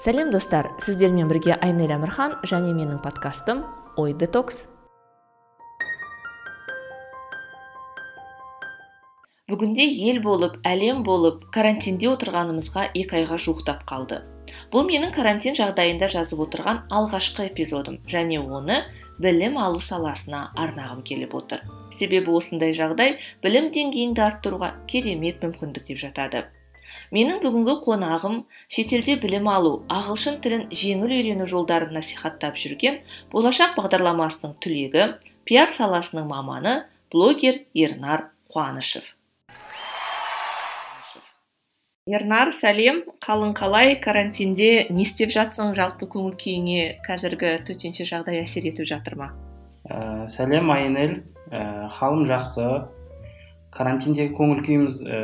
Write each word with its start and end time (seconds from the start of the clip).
сәлем 0.00 0.30
достар. 0.30 0.70
Сіздермен 0.80 1.28
бірге 1.28 1.56
айнель 1.60 1.92
әмірхан 1.92 2.38
және 2.48 2.72
менің 2.72 3.02
подкастым 3.04 3.64
ой 4.00 4.14
детокс. 4.14 4.68
Бүгінде 9.52 9.84
ел 9.84 10.22
болып 10.24 10.56
әлем 10.64 11.02
болып 11.04 11.42
карантинде 11.52 12.08
отырғанымызға 12.08 12.88
екі 12.96 13.20
айға 13.20 13.36
жуықтап 13.36 13.82
қалды. 13.84 14.22
Бұл 14.72 14.86
менің 14.88 15.12
карантин 15.12 15.56
жағдайында 15.58 16.08
жазып 16.08 16.40
отырған 16.46 16.86
алғашқы 16.88 17.50
эпизодым 17.50 18.00
және 18.08 18.40
оны 18.40 18.80
білім 19.20 19.58
алу 19.60 19.80
саласына 19.80 20.46
арнағым 20.56 21.04
келіп 21.04 21.36
отыр. 21.36 21.60
Себебі 21.92 22.32
осындай 22.32 22.72
жағдай 22.72 23.18
білім 23.44 23.68
деңгейіңді 23.76 24.24
арттыруға 24.24 24.72
керемет 24.88 25.44
мүмкіндік 25.44 25.84
деп 25.90 26.00
жатады. 26.00 26.46
Менің 27.12 27.42
бүгінгі 27.44 27.74
қонағым 27.84 28.38
шетелде 28.72 29.18
білім 29.20 29.48
алу 29.52 29.72
ағылшын 29.92 30.38
тілін 30.44 30.68
жеңіл 30.72 31.12
үйрену 31.12 31.46
жолдарын 31.50 31.92
насихаттап 31.98 32.56
жүрген 32.60 33.02
болашақ 33.34 33.76
бағдарламасының 33.76 34.54
түлегі 34.64 35.08
пиар 35.48 35.74
саласының 35.76 36.30
маманы 36.30 36.78
блогер 37.12 37.60
ернар 37.74 38.30
қуанышев. 38.52 39.04
Ернар 42.08 42.50
сәлем. 42.50 43.04
Қалың 43.22 43.52
қалай? 43.54 43.94
Карантинде 44.02 44.88
не 44.90 45.04
істеп 45.04 45.30
жатсың? 45.30 45.70
Жалпы 45.76 46.08
көңіл 46.10 46.32
күйіңе 46.40 47.04
қазіргі 47.06 47.52
төтенше 47.68 48.08
жағдай 48.08 48.40
әсер 48.42 48.66
етіп 48.66 48.88
жатыр 48.88 49.14
ма? 49.20 49.28
Ә, 49.86 50.26
сәлем 50.26 50.72
айнель. 50.74 51.20
Ә, 51.52 51.86
халым 51.94 52.24
жақсы. 52.26 52.66
Карантиндегі 53.72 54.34
көңіл 54.36 54.60
күйіміз 54.66 54.98
ә, 55.02 55.20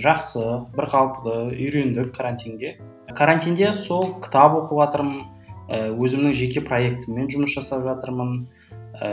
жақсы 0.00 0.44
бір 0.72 0.88
қалыпты 0.92 1.34
үйрендік 1.52 2.14
карантинге. 2.16 2.78
Карантинде 3.16 3.74
сол 3.76 4.14
кітап 4.24 4.56
оқып 4.56 4.80
жатырмын 4.80 5.20
ә, 5.68 5.90
өзімнің 5.92 6.32
жеке 6.38 6.64
проектіммен 6.64 7.28
жұмыс 7.32 7.52
жасап 7.58 7.84
жатырмын. 7.84 8.46
Ә, 8.96 9.10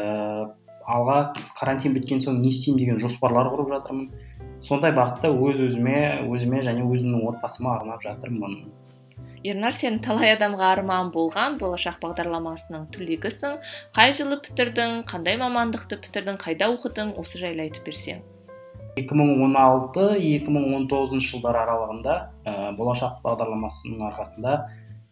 алға 0.87 1.19
карантин 1.59 1.97
біткен 1.97 2.23
соң 2.23 2.39
не 2.39 2.53
істеймін 2.53 2.79
деген 2.79 3.01
жоспарлар 3.03 3.51
құрып 3.51 3.73
жатырмын. 3.75 4.07
Сондай 4.63 4.95
бағытта 4.95 5.29
өз 5.35 5.59
өзіме 5.67 5.99
өзіме 6.31 6.63
және 6.65 6.87
өзімнің 6.87 7.27
отбасыма 7.33 7.75
арнап 7.75 8.01
жатырмын. 8.07 8.61
Ернар 9.45 9.75
сен 9.75 9.99
талай 10.03 10.31
адамға 10.33 10.71
арман 10.77 11.11
болған 11.13 11.59
болашақ 11.59 11.99
бағдарламасының 12.01 12.87
түлегісің. 12.95 13.59
Қай 13.95 14.15
жылы 14.17 14.39
бітірдің 14.47 15.03
қандай 15.11 15.37
мамандықты 15.43 15.99
бітірдің 16.01 16.41
қайда 16.41 16.71
оқыдың 16.73 17.13
осы 17.21 17.43
жайлы 17.43 17.67
айтып 17.67 17.85
берсең. 17.85 18.23
2016-2019 18.97 21.21
жылдар 21.21 21.55
аралығында 21.61 22.13
ә, 22.45 22.77
болашақ 22.77 23.21
бағдарламасының 23.25 24.01
арқасында 24.09 24.51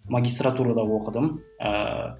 магистратурада 0.10 0.82
оқыдым. 0.82 1.40
Ә, 1.62 2.18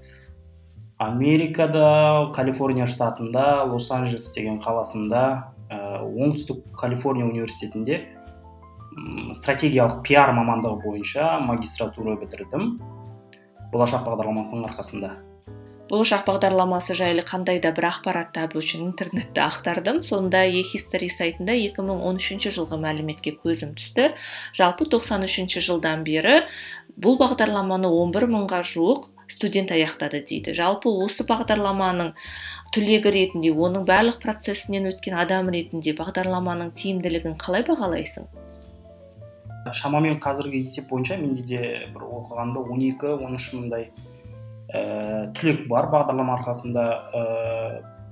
америкада 1.02 2.30
калифорния 2.36 2.86
штатында 2.86 3.64
лос 3.66 3.90
анджелес 3.90 4.32
деген 4.36 4.60
қаласында 4.62 5.42
ә, 5.68 6.02
оңтүстік 6.06 6.56
калифорния 6.78 7.26
университетінде 7.26 8.06
стратегиялық 9.36 10.00
пиар 10.06 10.32
мамандығы 10.32 10.80
бойынша 10.86 11.40
магистратура 11.44 12.16
бітірдім. 12.22 12.62
Болашақ 13.72 14.06
бағдарламасының 14.06 14.64
арқасында. 14.70 15.25
Болашақ 15.90 16.24
бағдарламасы 16.26 16.96
жайлы 16.98 17.22
қандай 17.26 17.60
да 17.62 17.70
бір 17.76 17.88
ақпарат 17.92 18.32
табу 18.34 18.58
үшін 18.58 18.88
интернетті 18.88 19.42
ақтардым. 19.44 20.00
Сонда 20.02 20.42
ehistory 20.48 21.08
сайтында 21.12 21.54
2013 21.54 22.48
жылғы 22.56 22.78
мәліметке 22.82 23.36
көзім 23.42 23.76
түсті. 23.78 24.10
Жалпы 24.56 24.88
93 24.90 25.60
жылдан 25.62 26.02
бері 26.06 26.40
бұл 26.98 27.20
бағдарламаны 27.20 27.90
11 27.92 28.26
мыңға 28.32 28.62
жуық 28.66 29.06
студент 29.30 29.70
аяқтады 29.74 30.22
дейді. 30.26 30.54
Жалпы 30.58 30.90
осы 30.90 31.26
бағдарламаның 31.28 32.12
түлегі 32.74 33.12
ретінде 33.14 33.52
оның 33.54 33.86
барлық 33.86 34.18
процесінен 34.24 34.90
өткен 34.90 35.14
адам 35.22 35.52
ретінде 35.54 35.94
бағдарламаның 35.98 36.74
тиімділігін 36.78 37.38
қалай 37.38 37.66
бағалайсың? 37.66 38.26
Шамамен 39.74 40.20
қазіргі 40.22 40.62
есеп 40.66 40.90
бойынша 40.90 41.16
менде 41.18 41.42
де 41.46 41.62
бір 41.94 42.04
оқығанда 42.06 42.62
12-13 42.70 43.56
мыңдай 43.58 43.88
ә, 44.72 45.32
түлек 45.36 45.66
бар 45.70 45.90
бағдарлама 45.92 46.38
арқасында 46.38 46.84
ә, 47.14 47.24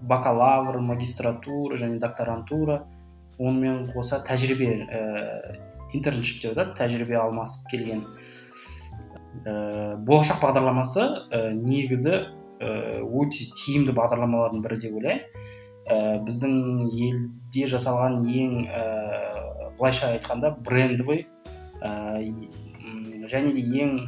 бакалавр 0.09 0.79
магистратура 0.81 1.79
және 1.81 1.99
докторантура. 1.99 2.83
Онымен 3.39 3.89
қоса 3.95 4.21
тәжірибе 4.27 4.71
ә, 4.85 5.03
интерншиптер 5.95 6.55
да 6.55 6.69
тәжірибе 6.77 7.19
алмасып 7.19 7.71
келген. 7.73 8.05
Ә, 9.45 9.97
болашақ 10.07 10.43
бағдарламасы 10.45 11.09
ә, 11.31 11.51
негізі 11.55 12.25
өте 12.65 13.49
тиімді 13.59 13.93
бағдарламалардың 13.93 14.63
бірі 14.65 14.79
деп 14.81 14.95
ойлаймын 14.97 15.43
ә, 15.85 15.97
біздің 16.25 16.55
елде 16.89 17.67
жасалған 17.69 18.23
ең 18.25 18.53
ә, 18.69 18.85
былайша 19.79 20.13
айтқанда 20.15 20.55
брендовый 20.65 21.27
ә, 21.83 22.23
және 23.29 23.53
де 23.57 23.65
ең 23.83 23.99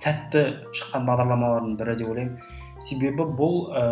сәтті 0.00 0.42
шыққан 0.76 1.06
бағдарламалардың 1.08 1.76
бірі 1.80 1.96
деп 2.00 2.10
ойлаймын. 2.12 2.36
Себебі 2.80 3.26
бұл 3.36 3.68
ә, 3.76 3.84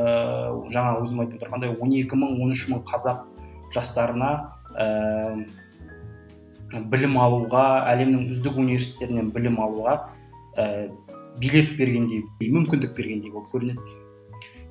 жаңа 0.72 1.02
өзім 1.02 1.24
айтып 1.24 1.42
отырғандай 1.42 1.74
он 1.76 1.92
екі 1.92 2.16
мың 2.16 2.38
он 2.42 2.54
үш 2.54 2.64
мың 2.72 2.80
қазақ 2.88 3.26
жастарына 3.74 4.30
ә, 4.72 4.86
білім 6.88 7.18
алуға 7.20 7.64
әлемнің 7.92 8.30
үздік 8.32 8.56
университеттерінен 8.56 9.28
білім 9.34 9.60
алуға 9.60 9.98
ә, 10.56 10.88
билет 11.40 11.76
бергендей 11.76 12.24
мүмкіндік 12.40 12.96
бергендей 12.96 13.32
болып 13.34 13.52
көрінеді. 13.52 13.98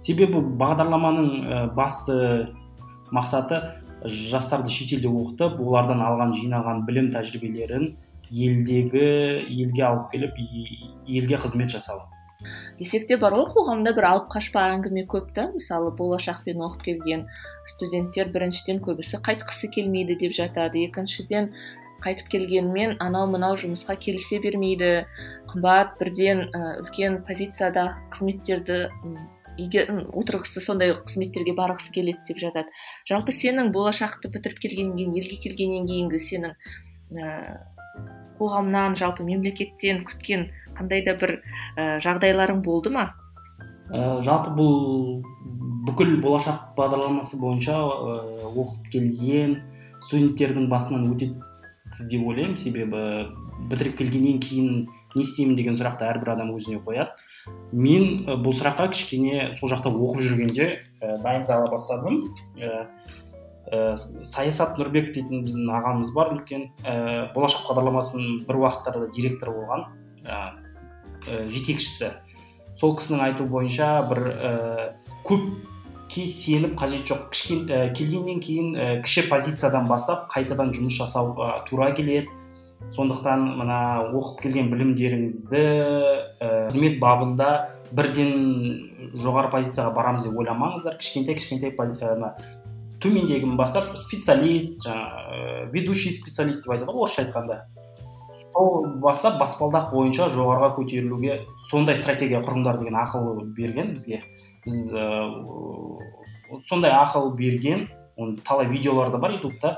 Себебі 0.02 0.42
бағдарламаның 0.58 1.74
басты 1.78 2.18
мақсаты 3.14 3.62
жастарды 4.06 4.74
шетелде 4.74 5.10
оқытып 5.10 5.62
олардан 5.62 6.02
алған 6.06 6.36
жинаған 6.38 6.84
білім 6.90 7.10
тәжірибелерін 7.14 7.96
елдегі 8.32 9.08
елге 9.48 9.84
алып 9.88 10.12
келіп 10.12 10.38
елге 10.42 11.42
қызмет 11.42 11.74
жасау. 11.74 12.04
Десек 12.78 13.08
те 13.10 13.18
бар 13.18 13.34
ғой 13.34 13.48
қоғамда 13.56 13.96
бір 13.98 14.06
алып 14.12 14.28
қашпа 14.36 14.62
әңгіме 14.76 15.08
көп 15.10 15.32
та. 15.34 15.48
Мысалы 15.56 15.90
болашақпен 15.98 16.62
оқып 16.62 16.84
келген 16.86 17.26
студенттер 17.66 18.30
біріншіден 18.34 18.82
көбісі 18.86 19.20
қайтқысы 19.26 19.72
келмейді 19.74 20.20
деп 20.22 20.36
жатады. 20.38 20.84
Екіншіден 20.86 21.50
қайтып 22.04 22.30
келгенмен 22.30 22.94
анау 23.02 23.26
мынау 23.32 23.58
жұмысқа 23.58 23.98
келісе 23.98 24.38
бермейді. 24.44 25.08
Қымбат 25.50 25.98
бірден 25.98 26.46
үлкен 26.54 27.24
позицияда 27.26 27.96
қызметтерді 28.14 28.84
үйге 29.58 29.88
отырғысы 30.14 30.62
сондай 30.62 30.94
қызметтерге 30.94 31.56
барғысы 31.58 31.90
келеді 31.96 32.22
деп 32.30 32.38
жатады. 32.44 32.70
Жалпы 33.10 33.34
сенің 33.34 33.74
болашақты 33.74 34.30
бітіріп 34.30 34.62
келгеннен 34.68 34.94
кейін 35.00 35.18
елге 35.18 35.42
келгеннен 35.42 35.90
кейінгі 35.90 36.22
сенің 36.22 36.54
қоғамнан 38.40 38.96
жалпы 39.00 39.26
мемлекеттен 39.28 40.04
күткен 40.08 40.48
қандай 40.78 41.04
да 41.06 41.16
бір 41.20 41.40
ә, 41.76 41.98
жағдайларың 42.04 42.62
болды 42.66 42.92
ма? 42.94 43.10
Ә, 43.90 44.22
жалпы 44.26 44.54
бұл 44.58 45.24
бүкіл 45.88 46.18
болашақ 46.22 46.74
бағдарламасы 46.78 47.40
бойынша 47.42 47.76
ә, 47.78 48.18
оқып 48.52 48.90
келген 48.94 49.60
студенттердің 50.06 50.68
басынан 50.72 51.08
өтеді 51.14 51.40
деп 52.12 52.28
ойлаймын. 52.28 52.58
Себебі 52.60 53.04
бітіріп 53.72 53.98
келгеннен 53.98 54.42
кейін 54.44 54.88
не 55.16 55.24
істеймін 55.24 55.56
деген 55.58 55.78
сұрақты 55.80 56.06
әрбір 56.06 56.36
адам 56.36 56.54
өзіне 56.56 56.82
қояды. 56.86 57.16
Мен 57.72 58.26
бұл 58.28 58.54
сұраққа 58.54 58.92
кішкене 58.94 59.54
сол 59.58 59.72
жақта 59.72 59.90
оқып 59.90 60.22
жүргенде 60.22 60.68
ә, 61.02 61.18
дайындала 61.24 61.72
бастадым. 61.72 62.26
Саясат 63.68 64.78
нұрбек 64.80 65.12
дейтін 65.16 65.44
біздің 65.44 65.72
ағамыз 65.76 66.14
бар. 66.16 66.32
Үлкен 66.38 66.70
ә, 66.84 67.34
болашақ 67.34 67.68
бағдарламасының 67.68 68.46
бір 68.48 68.62
уақыттарда 68.62 69.10
директор 69.16 69.52
болған 69.56 69.88
ә, 70.24 70.38
жетекшісі. 71.52 72.14
Сол 72.80 72.96
кісінің 73.00 73.26
айтуы 73.26 73.50
бойынша 73.52 73.92
бір 74.08 74.24
ә, 74.32 74.52
көпке 75.28 76.28
сеніп 76.32 76.78
қажет 76.80 77.08
жоқ. 77.10 77.28
Кішкен, 77.36 77.68
келгеннен 77.98 78.40
кейін 78.40 78.74
ә, 78.76 78.90
кіші 79.04 79.28
позициядан 79.28 79.90
бастап 79.92 80.30
қайтадан 80.32 80.72
жұмыс 80.78 81.02
жасауға 81.02 81.66
тура 81.68 81.92
келеді. 81.98 82.30
Сондықтан 82.94 83.42
мына 83.58 83.80
оқып 84.14 84.44
келген 84.46 84.70
білімдеріңізді 84.70 85.64
ә, 86.40 86.70
қызмет 86.70 87.00
бабында 87.02 87.74
бірден 87.92 89.18
жоғары 89.18 89.50
позицияға 89.52 89.96
барамыз 89.96 90.28
деп 90.28 90.38
ойламаңыздар. 90.38 91.00
Кішкентай 91.02 91.36
кішкентай 91.40 91.74
төмендегін 93.04 93.58
бастап 93.58 93.96
специалист 94.00 94.82
жаңағы 94.86 95.70
ведущий 95.74 96.16
специалист 96.16 96.66
деп 96.66 96.76
айтады 96.76 96.94
ғой 96.94 97.06
орысша 97.06 97.26
айтқанда. 97.26 97.60
Сол 98.54 98.88
бастап 99.04 99.38
баспалдақ 99.42 99.92
бойынша 99.92 100.30
жоғарыға 100.34 100.72
көтерілуге 100.78 101.42
сондай 101.70 101.98
стратегия 101.98 102.42
құрыңдар 102.46 102.80
деген 102.82 102.98
ақыл 102.98 103.44
берген 103.58 103.94
бізге. 103.96 104.22
Біз 104.66 104.94
ә, 104.94 105.06
сондай 106.70 106.92
ақыл 106.92 107.34
берген 107.38 107.88
оның 108.18 108.40
талай 108.48 108.70
видеолары 108.72 109.12
да 109.14 109.22
бар 109.22 109.38
ютубта. 109.38 109.78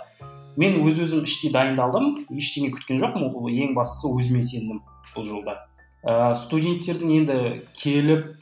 Мен 0.59 0.79
өз 0.87 0.99
өзім 1.03 1.25
іштей 1.27 1.51
дайындалдым 1.53 2.25
ештеңе 2.35 2.71
күткен 2.73 2.99
жоқпын 3.01 3.27
ол 3.29 3.51
ең 3.51 3.75
бастысы 3.77 4.11
өзіме 4.11 4.43
сендім 4.43 4.81
бұл 5.15 5.27
жолда. 5.27 5.59
Ә, 6.03 6.35
студенттердің 6.45 7.13
енді 7.19 7.37
келіп 7.79 8.35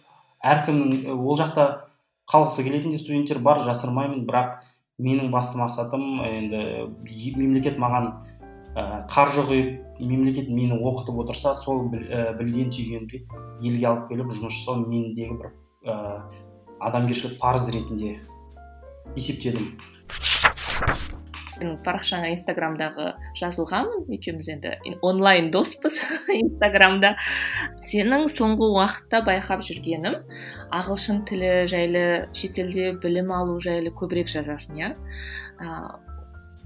әркімнің 0.46 1.12
ол 1.18 1.38
жақта 1.40 1.68
қалғысы 2.30 2.66
келетін 2.66 2.94
де 2.94 3.00
студенттер 3.02 3.40
бар 3.44 3.64
жасырмаймын 3.66 4.26
бірақ 4.28 4.60
менің 4.98 5.30
басты 5.32 5.60
мақсатым 5.60 6.24
енді 6.26 6.62
мемлекет 7.38 7.78
маған 7.82 8.10
ә, 8.74 9.06
қаржы 9.12 9.44
құйып 9.50 10.00
мемлекет 10.00 10.50
мені 10.50 10.78
оқытып 10.78 11.22
отырса 11.24 11.54
сол 11.56 11.88
ә, 11.94 12.34
білген 12.38 12.72
түйгенімді 12.74 13.22
елге 13.62 13.88
алып 13.92 14.10
келіп 14.10 14.34
жұмыс 14.34 14.58
жасау 14.60 14.86
мендегі 14.86 15.38
бір 15.38 15.54
ә, 15.86 15.98
адамгершілік 16.90 17.40
парыз 17.42 17.70
ретінде 17.74 18.18
есептедім. 19.16 19.78
Сенің 21.58 21.78
парақшаңа 21.86 22.30
инстаграмдағы 22.36 23.12
жазылғанмын. 23.40 24.08
Екеуміз 24.14 24.50
енді 24.54 24.76
онлайн 25.02 25.50
доспыз 25.52 26.00
инстаграмда. 26.42 27.16
Сенің 27.90 28.28
соңғы 28.32 28.70
уақытта 28.78 29.24
байқап 29.26 29.64
жүргенім 29.66 30.20
ағылшын 30.72 31.24
тілі 31.28 31.54
жайлы 31.72 32.04
шетелде 32.36 32.94
білім 33.02 33.32
алу 33.32 33.60
жайлы 33.64 33.94
көбірек 33.96 34.30
жазасың 34.32 34.84
иә? 34.84 34.92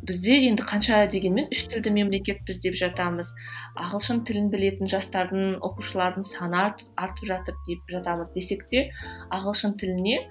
Бізде 0.01 0.39
енді 0.47 0.63
қанша 0.65 1.03
дегенмен 1.13 1.51
үш 1.53 1.67
тілді 1.69 1.91
мемлекетпіз 1.93 2.63
деп 2.63 2.73
жатамыз. 2.79 3.35
Ағылшын 3.77 4.23
тілін 4.25 4.47
білетін 4.49 4.89
жастардың 4.89 5.59
оқушылардың 5.61 6.25
саны 6.25 6.63
артып 6.97 7.27
жатыр 7.29 7.59
деп 7.67 7.85
жатамыз 7.93 8.33
десек 8.33 8.65
те 8.71 8.87
ағылшын 9.29 9.77
тіліне 9.77 10.23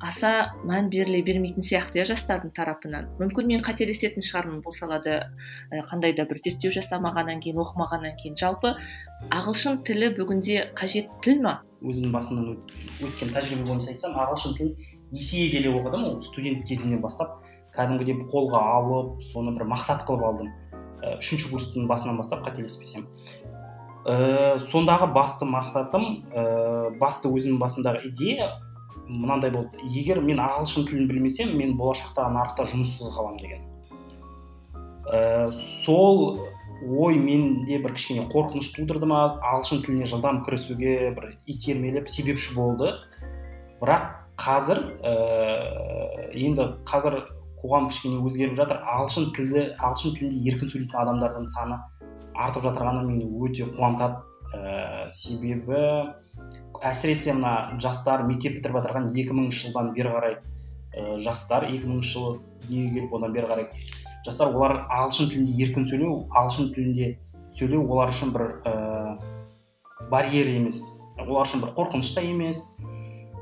аса 0.00 0.54
мән 0.66 0.88
беріле 0.92 1.22
бермейтін 1.26 1.64
сияқты 1.64 1.98
иә 2.00 2.04
жастардың 2.08 2.52
тарапынан. 2.54 3.08
Мүмкін 3.18 3.48
мен 3.50 3.62
қателесетін 3.66 4.22
шығармын 4.22 4.60
бұл 4.62 4.74
салада 4.76 5.16
ә, 5.72 5.82
қандай 5.90 6.14
да 6.14 6.26
бір 6.28 6.38
зерттеу 6.44 6.70
жасамағаннан 6.74 7.42
кейін 7.42 7.58
оқымағаннан 7.64 8.14
кейін. 8.20 8.36
Жалпы 8.38 8.74
ағылшын 9.34 9.82
тілі 9.88 10.12
бүгінде 10.18 10.68
қажет 10.78 11.10
тіл 11.24 11.42
ма 11.42 11.58
өзімнің 11.82 12.14
басымнан 12.14 12.54
өткен 13.02 13.34
тәжірибе 13.34 13.66
бойынша 13.66 13.92
айтсам 13.94 14.14
ағылшын 14.18 14.56
тілін 14.58 14.72
есейе 15.10 15.50
келе 15.50 15.74
оқыдым. 15.74 16.06
Ол 16.12 16.22
студент 16.22 16.64
кезімнен 16.68 17.02
бастап 17.02 17.42
кәдімгідей 17.74 18.22
қолға 18.30 18.62
алып 18.78 19.22
соны 19.32 19.54
бір 19.56 19.66
мақсат 19.74 20.06
қылып 20.06 20.24
алдым. 20.30 20.54
Үшінші 21.18 21.52
курстың 21.52 21.86
басынан 21.90 22.18
бастап 22.18 22.42
қателеспесем. 22.46 23.06
Ә, 24.08 24.58
сондағы 24.58 25.10
басты 25.12 25.46
мақсатым 25.46 26.24
ә, 26.32 26.98
басты 26.98 27.28
өзімнің 27.28 27.58
басымдағы 27.60 28.08
идея 28.08 28.48
мынандай 29.08 29.50
болды. 29.50 29.80
Егер 29.88 30.20
мен 30.20 30.38
ағылшын 30.42 30.86
тілін 30.88 31.08
білмесем 31.08 31.56
мен 31.56 31.74
болашақта 31.78 32.28
нарықта 32.32 32.68
жұмыссыз 32.68 33.10
қаламын 33.16 33.40
деген. 33.40 33.64
Ә, 35.08 35.48
сол 35.84 36.38
ой 36.84 37.16
менде 37.18 37.80
бір 37.82 37.96
кішкене 37.96 38.28
қорқыныш 38.30 38.70
тудырды 38.76 39.08
ма 39.08 39.40
ағылшын 39.40 39.82
тіліне 39.86 40.06
жылдам 40.06 40.44
кірісуге 40.44 41.14
бір 41.16 41.32
итермелеп 41.46 42.08
себепші 42.12 42.54
болды. 42.54 42.92
Бірақ 43.80 44.12
қазір 44.38 44.84
ә, 45.02 45.14
енді 46.36 46.70
қазір 46.86 47.22
қоғам 47.62 47.88
кішкене 47.90 48.20
өзгеріп 48.22 48.54
жатыр. 48.60 48.84
Ағылшын 48.84 49.32
тілді 49.34 49.64
ағылшын 49.80 50.14
тілінде 50.18 50.52
еркін 50.52 50.70
сөйлейтін 50.70 51.00
адамдардың 51.02 51.48
саны 51.56 51.80
артып 52.38 52.68
жатырғаны 52.68 53.06
мені 53.08 53.26
өте 53.26 53.66
қуантады. 53.72 54.22
Ә, 54.48 55.08
себебі 55.12 55.76
әсіресе 56.90 57.34
мына 57.36 57.78
жастар 57.82 58.24
мектеп 58.28 58.58
бітіріп 58.58 58.78
жатырған 58.80 59.10
екі 59.14 59.36
мыңыншы 59.36 59.68
жылдан 59.68 59.92
бері 59.96 60.14
қарай 60.14 60.36
ә, 60.94 61.18
жастар 61.24 61.68
екі 61.70 61.88
мыңыншы 61.88 62.12
жылы 62.14 62.38
дүниеге 62.68 62.94
келіп 63.00 63.18
одан 63.18 63.34
бері 63.34 63.50
қарай 63.50 63.68
жастар 64.26 64.54
олар 64.54 64.84
ағылшын 64.86 65.32
тілінде 65.32 65.66
еркін 65.66 65.88
сөйлеу 65.90 66.14
ағылшын 66.30 66.72
тілінде 66.76 67.10
сөйлеу 67.58 67.84
олар 67.88 68.14
үшін 68.14 68.32
бір 68.36 68.48
ә, 68.68 69.18
барьер 70.10 70.48
емес 70.54 70.82
олар 71.26 71.46
үшін 71.46 71.62
бір 71.64 71.74
қорқыныш 71.76 72.14
та 72.14 72.22
емес. 72.22 72.62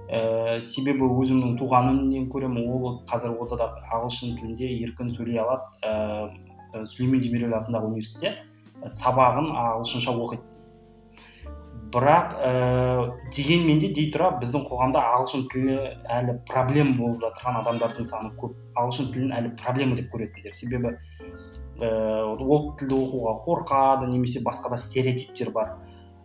Ә, 0.06 0.61
себебі 0.62 1.08
өзімнің 1.11 1.56
туған 1.58 1.90
інімнен 1.90 2.28
көремін 2.31 2.69
ол 2.70 3.00
қазір 3.11 3.34
ортада 3.34 3.73
ағылшын 3.90 4.37
тілінде 4.38 4.69
еркін 4.84 5.11
сөйлей 5.11 5.40
алады 5.43 5.67
ә, 5.82 6.84
сүлеймен 6.87 7.25
демирель 7.25 7.56
атындағы 7.58 7.90
университетте. 7.90 8.37
Сабағын 8.87 9.50
ағылшынша 9.50 10.14
оқиды. 10.14 10.44
Бірақ 11.93 12.35
ә, 12.41 12.53
дегенмен 13.35 13.79
де 13.83 13.91
дей 13.94 14.11
тұра 14.15 14.33
біздің 14.41 14.65
қоғамда 14.69 15.03
ағылшын 15.15 15.47
тілі 15.53 15.77
әлі 16.11 16.37
проблема 16.49 16.97
болып 16.99 17.25
жатырған 17.25 17.61
адамдардың 17.62 18.09
саны 18.09 18.33
көп. 18.41 18.55
Ағылшын 18.77 19.11
тілін 19.15 19.35
әлі 19.37 19.53
проблема 19.61 19.97
деп 19.99 20.09
көретіндер 20.15 20.56
себебі 20.56 20.97
ә, 21.81 21.91
ол 22.37 22.73
тілді 22.81 22.97
оқуға 22.97 23.37
қорқады 23.47 24.11
немесе 24.11 24.43
басқа 24.44 24.75
да 24.75 24.81
стереотиптер 24.83 25.53
бар. 25.55 25.77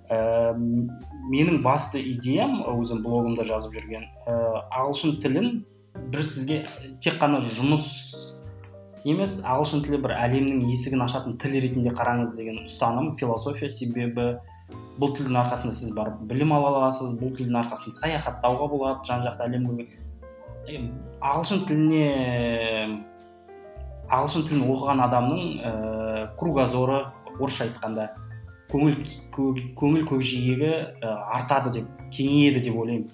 Ә, 0.09 0.53
менің 0.55 1.61
басты 1.63 2.01
идеям 2.13 2.63
өзім 2.67 3.03
блогымда 3.05 3.45
жазып 3.47 3.77
жүрген 3.77 4.07
ә, 4.27 4.37
ағылшын 4.71 5.19
тілін 5.23 5.61
бір 6.11 6.25
сізге 6.25 6.63
тек 7.03 7.19
қана 7.21 7.39
жұмыс 7.43 7.87
емес 9.07 9.39
ағылшын 9.41 9.85
тілі 9.85 10.01
бір 10.03 10.13
әлемнің 10.17 10.65
есігін 10.73 11.05
ашатын 11.05 11.37
тіл 11.41 11.55
ретінде 11.63 11.93
қараңыз 11.95 12.35
деген 12.37 12.59
ұстаным 12.67 13.15
философия. 13.17 13.69
Себебі 13.69 14.35
бұл 15.01 15.15
тілдің 15.17 15.37
арқасында 15.43 15.77
сіз 15.77 15.93
барып 15.95 16.19
білім 16.29 16.53
ала 16.55 16.73
аласыз 16.77 17.15
бұл 17.19 17.33
тілдің 17.37 17.61
арқасында 17.63 18.03
саяхаттауға 18.03 18.67
болады 18.73 19.07
жан 19.07 19.25
жақты 19.25 19.47
әлемге 19.47 19.87
ағылшын 21.21 21.63
тіліне 21.69 22.05
ағылшын 24.11 24.43
тілін 24.49 24.67
оқыған 24.67 25.01
адамның 25.05 25.41
ә, 25.63 25.71
кругозоры 26.39 26.99
орысша 27.39 27.69
айтқанда 27.69 28.09
көңіл 28.71 28.99
көңіл 29.79 30.05
көкжиегі 30.09 30.71
ә, 30.99 31.13
артады 31.37 31.71
деп 31.79 31.89
кеңейеді 32.11 32.65
деп 32.67 32.77
ойлаймын. 32.83 33.09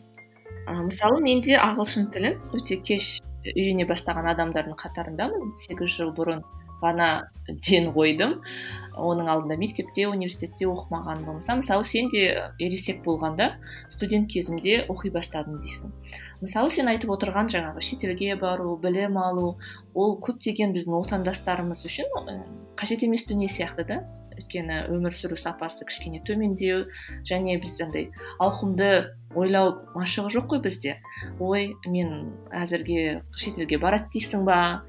Мысалы 0.88 1.22
мен 1.24 1.42
де 1.46 1.56
ағылшын 1.62 2.10
тілін 2.14 2.40
өте 2.58 2.80
кеш 2.82 3.18
үйрене 3.54 3.86
бастаған 3.88 4.32
адамдардың 4.34 4.76
қатарындамын. 4.82 5.54
Сегіз 5.56 5.94
жыл 6.00 6.12
бұрын 6.18 6.42
ғана 6.82 7.30
ден 7.48 7.92
қойдым. 7.96 8.42
Оның 8.98 9.28
алдында 9.30 9.60
мектепте 9.62 10.08
университетте 10.10 10.66
оқымаған 10.66 11.22
болмаса 11.28 11.54
мысалы 11.60 11.86
сен 11.86 12.10
де 12.10 12.50
ересек 12.58 13.04
болғанда 13.06 13.52
студент 13.94 14.26
кезімде 14.34 14.88
оқи 14.90 15.12
бастадым 15.14 15.60
дейсің. 15.62 15.94
Мысалы 16.42 16.74
сен 16.74 16.90
айтып 16.90 17.14
отырған 17.14 17.52
жаңағы 17.54 17.86
шетелге 17.86 18.36
бару 18.42 18.74
білім 18.82 19.20
алу 19.22 19.60
ол 19.94 20.18
көптеген 20.18 20.74
біздің 20.74 20.98
отандастарымыз 20.98 21.86
үшін 21.86 22.10
қажет 22.78 23.06
емес 23.06 23.28
дүние 23.30 23.52
сияқты 23.54 23.86
да. 23.86 24.02
Өйткені 24.38 24.84
өмір 24.94 25.14
сүру 25.18 25.34
сапасы 25.34 25.86
кішкене 25.90 26.20
төмендеу 26.22 26.84
және 27.26 27.56
біз 27.58 27.80
андай 27.82 28.12
ауқымды 28.38 28.90
ойлау 29.34 29.72
машығы 29.96 30.30
жоқ 30.36 30.52
қой 30.52 30.62
бізде. 30.62 31.00
Ой 31.42 31.72
мен 31.90 32.36
әзірге 32.54 33.24
шетелге 33.34 33.80
барады 33.82 34.14
дейсің 34.14 34.46
ба? 34.46 34.84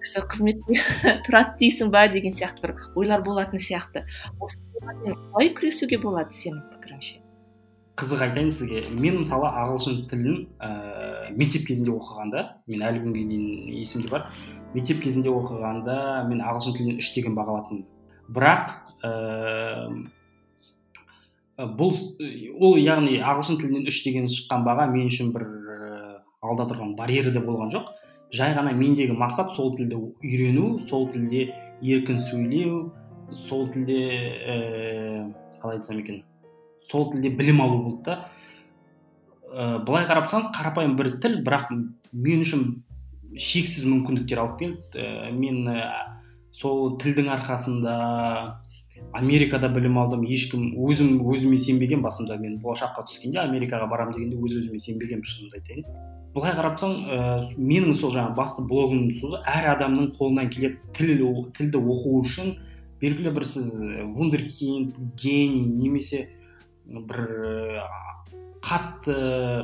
Күшті 0.00 0.22
қызметте 0.32 0.76
тұрады 1.26 1.58
дейсің 1.60 1.90
ба 1.92 2.06
деген 2.12 2.34
сияқты 2.36 2.64
бір 2.64 2.76
ойлар 2.98 3.24
болатын 3.24 3.60
сияқты. 3.62 4.04
Қалай 4.40 5.52
күресуге 5.56 6.00
болады 6.00 6.34
сенің 6.36 6.62
пікіріңше? 6.74 7.20
Қызық 8.00 8.22
айтайын 8.24 8.50
сізге. 8.54 8.86
Мен 8.96 9.20
мысалы 9.20 9.50
ағылшын 9.60 10.06
тілін 10.08 10.46
ә, 10.56 10.70
мектеп 11.36 11.66
кезінде 11.68 11.92
оқығанда 11.92 12.46
мен 12.70 12.84
әлі 12.86 13.02
күнге 13.04 13.26
дейін 13.28 13.74
есімде 13.82 14.08
бар 14.08 14.30
мектеп 14.72 15.02
кезінде 15.04 15.28
оқығанда 15.34 15.98
мен 16.30 16.40
ағылшын 16.40 16.78
тілінен 16.78 17.02
үш 17.02 17.10
деген 17.16 17.36
баға 17.36 17.58
алатынмын. 17.58 17.84
Бірақ 18.32 18.72
ә, 19.04 19.06
бұл 21.76 21.92
ол 22.56 22.80
яғни 22.80 23.20
ағылшын 23.20 23.60
тілінен 23.60 23.90
үш 23.90 24.00
деген 24.06 24.32
шыққан 24.32 24.64
баға 24.64 24.88
мен 24.88 25.12
үшін 25.12 25.34
бір 25.36 25.44
алда 26.40 26.70
тұрған 26.70 26.96
барьері 26.96 27.34
де 27.34 27.44
болған 27.44 27.68
жоқ. 27.74 27.90
Жай 28.34 28.54
ғана 28.54 28.72
мендегі 28.76 29.16
мақсат 29.18 29.54
сол 29.56 29.74
тілді 29.76 29.98
үйрену 30.22 30.78
сол 30.86 31.08
тілде 31.10 31.48
еркін 31.82 32.20
сөйлеу 32.22 32.90
сол 33.34 33.66
тілде 33.72 34.00
ә, 34.46 34.58
қалай 35.60 35.80
айтсам 35.80 35.98
екен 36.02 36.22
сол 36.86 37.10
тілде 37.12 37.32
білім 37.36 37.62
алу 37.64 37.82
болды 37.84 38.04
да. 38.06 38.18
Ә, 39.50 39.82
былай 39.84 40.06
қарап 40.08 40.28
тұрсаңыз 40.28 40.52
қарапайым 40.54 40.96
бір 40.98 41.16
тіл 41.22 41.40
бірақ 41.46 41.72
мен 42.12 42.44
үшін 42.44 42.64
шексіз 43.38 43.86
мүмкіндіктер 43.86 44.42
алып 44.42 44.58
келді. 44.62 44.80
Ә, 44.94 45.30
мен 45.34 45.66
ә, 45.70 45.80
сол 46.54 46.96
тілдің 47.02 47.30
арқасында 47.34 47.96
америкада 49.12 49.68
білім 49.72 49.98
алдым 49.98 50.22
ешкім 50.28 50.70
өзім 50.86 51.20
өзіме 51.32 51.58
сенбеген 51.58 52.02
басында 52.04 52.36
мен 52.38 52.58
болашаққа 52.62 53.06
түскенде 53.08 53.40
америкаға 53.42 53.88
барамын 53.90 54.14
дегенде 54.14 54.38
өз 54.38 54.56
өзіме 54.60 54.78
сенбегенмін 54.78 55.26
шынымды 55.26 55.58
айтайын. 55.58 55.86
Былай 56.34 56.54
қарап 56.54 56.76
тұрсаң 56.78 56.92
ә, 57.10 57.20
менің 57.58 57.96
сол 57.98 58.12
жаңағы 58.14 58.36
басты 58.38 58.62
блогымның 58.70 59.16
сөзі 59.18 59.40
әр 59.50 59.72
адамның 59.72 60.12
қолынан 60.14 60.50
келеді 60.54 60.78
тіл 60.94 61.24
тілді 61.58 61.80
оқу 61.80 62.12
үшін 62.20 62.52
белгілі 63.00 63.32
бір 63.34 63.46
сіз 63.50 63.72
вундеркинд 64.14 64.94
гений 65.18 65.64
немесе 65.66 66.28
бір 66.86 67.80
қатты 68.62 69.16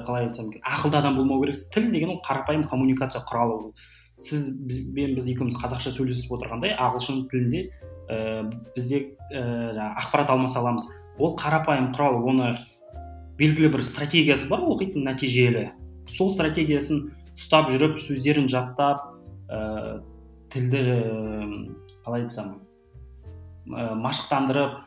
қалай 0.06 0.26
айтсам 0.26 0.50
екен 0.50 0.64
ақылды 0.66 0.98
адам 0.98 1.20
болмау 1.20 1.44
керексіз. 1.44 1.68
Тіл 1.70 1.92
деген 1.92 2.16
ол 2.16 2.22
қарапайым 2.26 2.66
коммуникация 2.66 3.22
құралы 3.28 3.70
сіз 4.18 4.48
бізбен 4.56 5.14
біз 5.14 5.28
екеуміз 5.28 5.58
қазақша 5.60 5.92
сөйлесіп 5.92 6.32
отырғандай 6.34 6.72
ағылшын 6.74 7.26
тілінде 7.30 7.66
ә, 8.08 8.46
бізде 8.74 9.02
ә, 9.32 9.92
ақпарат 10.00 10.30
алмаса 10.30 10.60
аламыз. 10.60 10.88
Ол 11.18 11.36
қарапайым 11.38 11.92
құрал 11.96 12.20
оны 12.28 12.54
белгілі 13.38 13.72
бір 13.74 13.84
стратегиясы 13.84 14.48
бар 14.48 14.64
оқитын 14.64 15.06
нәтижелі. 15.06 15.70
Сол 16.08 16.32
стратегиясын 16.32 17.10
ұстап 17.36 17.70
жүріп 17.72 17.98
сөздерін 18.00 18.48
жаттап 18.52 19.02
ә, 19.50 20.00
тілді 20.52 20.84
қалай 22.04 22.24
айтсам 22.24 22.60
ә, 23.68 23.94
машықтандырып 23.98 24.78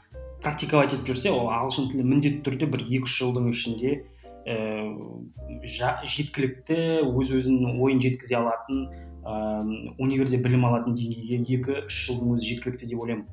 практиковать 0.43 0.95
етіп 0.95 1.11
жүрсе 1.11 1.33
ол 1.35 1.51
ағылшын 1.51 1.91
тілі 1.91 2.05
міндетті 2.07 2.43
түрде 2.47 2.69
бір 2.71 2.85
екі 2.88 3.03
үш 3.05 3.17
жылдың 3.19 3.49
ішінде 3.51 3.91
ә, 4.47 4.57
жеткілікті 5.67 6.79
өз 7.05 7.33
өзінің 7.41 7.81
ойын 7.83 8.01
жеткізе 8.05 8.39
алатын 8.39 8.88
ә, 9.25 9.33
универде 9.99 10.39
білім 10.41 10.65
алатын 10.69 10.95
деңгейге 10.97 11.59
екі 11.59 11.77
үш 11.85 11.99
жылдың 12.07 12.38
өзі 12.38 12.53
жеткілікті 12.53 12.89
деп 12.91 13.03
ойлаймын. 13.03 13.27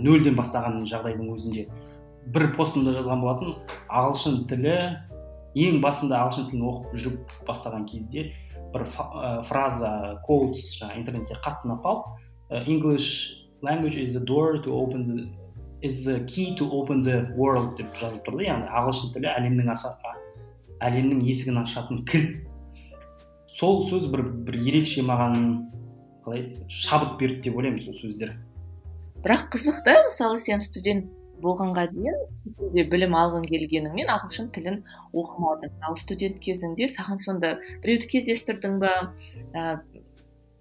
Нөлден 0.00 0.36
бастаған 0.38 0.84
жағдайдың 0.86 1.32
өзінде. 1.34 1.66
Бір 2.34 2.50
постымда 2.56 2.94
жазған 2.96 3.22
болатын 3.22 3.56
ағылшын 3.90 4.44
тілі 4.50 4.76
ең 5.56 5.80
басында 5.82 6.20
ағылшын 6.24 6.50
тілін 6.50 6.68
оқып 6.70 6.94
жүріп 7.02 7.34
бастаған 7.48 7.86
кезде 7.90 8.28
бір 8.74 8.84
фраза 9.48 10.20
коутс 10.26 10.76
жаңағы 10.80 11.00
интернетте 11.00 11.38
қатты 11.44 11.68
ұнап 11.68 11.82
қалып 11.86 12.68
english 12.68 13.10
language 13.62 13.96
is 13.96 14.14
the 14.14 14.20
door 14.20 14.58
to 14.62 14.74
open 14.74 15.02
the 15.02 15.26
is 15.82 16.04
the 16.04 16.20
key 16.26 16.54
to 16.56 16.68
open 16.70 17.02
the 17.02 17.26
world 17.36 17.76
деп 17.78 17.94
жазылып 18.00 18.26
тұрды. 18.26 18.46
Яғни 18.46 18.68
ағылшын 18.70 19.14
тілі 19.14 19.32
әлемнің 19.32 19.72
әлемнің 20.86 21.22
есігін 21.24 21.62
ашатын 21.62 22.04
кілт 22.04 22.42
сол 23.46 23.82
сөз 23.88 24.08
бір 24.12 24.22
бір 24.46 24.58
ерекше 24.60 25.02
маған 25.06 25.36
қалай 26.24 26.48
шабыт 26.68 27.18
берді 27.20 27.48
деп 27.48 27.56
ойлаймын 27.56 27.82
сол 27.82 27.94
сөздер. 27.94 28.34
бірақ 29.22 29.48
қызық 29.54 29.84
та 29.84 29.94
мысалы 30.06 30.38
сен 30.38 30.60
студент 30.60 31.06
болғанға 31.42 31.86
дейін 31.92 32.16
шетелде 32.42 32.84
білім 32.90 33.14
алғың 33.18 33.44
келгеніңмен 33.46 34.10
ағылшын 34.12 34.50
тілін 34.54 34.80
оқымадың. 35.12 35.72
Ал 35.84 35.96
студент 35.98 36.38
кезіңде 36.40 36.88
саған 36.92 37.20
сонда 37.20 37.56
біреуді 37.84 38.08
кездестірдің 38.12 38.78
ба? 38.80 38.92
Ә, 39.52 39.80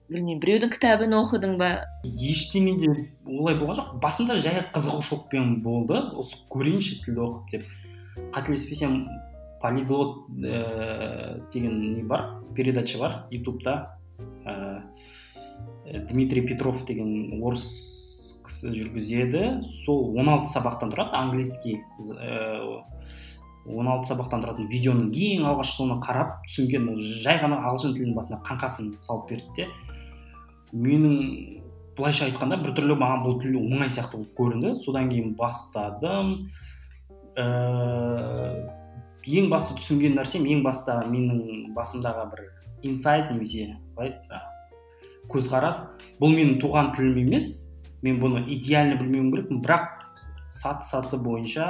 білмеймін 0.10 0.42
біреудің 0.44 0.74
кітабын 0.76 1.16
оқыдың 1.22 1.56
ба? 1.62 1.70
Ештеңе 2.04 2.76
де 2.82 2.92
олай 3.26 3.56
болған 3.60 3.80
жоқ. 3.80 3.94
Басында 4.04 4.40
жай 4.44 4.66
қызығушылықпен 4.76 5.62
болды. 5.64 6.02
Осы 6.20 6.42
көрейінші 6.52 7.00
тілді 7.06 7.24
оқып 7.30 7.56
деп 7.56 7.64
қателеспесем 8.36 9.06
полиглот 9.66 10.30
ә, 10.46 11.42
деген 11.52 11.98
не 11.98 12.04
бар 12.04 12.44
передача 12.56 13.00
бар 13.00 13.26
ютубта. 13.32 13.98
Ә, 14.46 14.84
дмитрий 16.12 16.46
петров 16.46 16.86
деген 16.86 17.42
орыс 17.42 18.42
кісі 18.46 18.74
жүргізеді. 18.78 19.44
Сол 19.86 20.14
16 20.14 20.54
сабақтан 20.54 20.94
тұрады 20.94 21.18
английский 21.18 21.82
он 23.66 23.88
алты 23.90 24.12
сабақтан 24.12 24.44
тұратын 24.44 24.68
видеоның 24.70 25.10
ең 25.10 25.48
алғаш 25.50 25.72
соны 25.74 25.98
қарап 26.04 26.44
түсінген 26.46 26.92
жай 27.24 27.40
ғана 27.42 27.64
ағылшын 27.66 27.96
тілінің 27.98 28.18
басына 28.18 28.38
қаңқасын 28.46 28.92
салып 29.02 29.32
берді 29.32 29.56
де. 29.58 29.68
Менің 30.70 31.16
былайша 31.98 32.28
айтқанда 32.30 32.60
біртүрлі 32.62 32.98
маған 33.02 33.26
бұл 33.26 33.40
тіл 33.42 33.58
оңай 33.58 33.90
сияқты 33.90 34.20
болып 34.20 34.38
көрінді. 34.38 34.76
Содан 34.84 35.10
кейін 35.10 35.34
бастадым. 35.40 36.36
Ә, 37.34 38.75
ең 39.26 39.50
басты 39.50 39.78
түсінген 39.80 40.16
нәрсем 40.20 40.46
ең 40.50 40.64
баста 40.66 41.00
менің 41.10 41.74
басымдағы 41.76 42.26
бір 42.34 42.44
инсайт 42.86 43.32
немесе 43.34 43.76
қалай 43.96 44.14
көзқарас. 45.32 45.88
Бұл 46.20 46.36
менің 46.36 46.60
туған 46.62 46.92
тілім 46.96 47.18
емес 47.26 47.72
мен 48.06 48.20
бұны 48.22 48.46
идеально 48.56 49.00
білмеуім 49.00 49.32
керекпін 49.34 49.62
бірақ 49.66 49.90
саты 50.54 50.86
саты 50.88 51.18
бойынша 51.18 51.66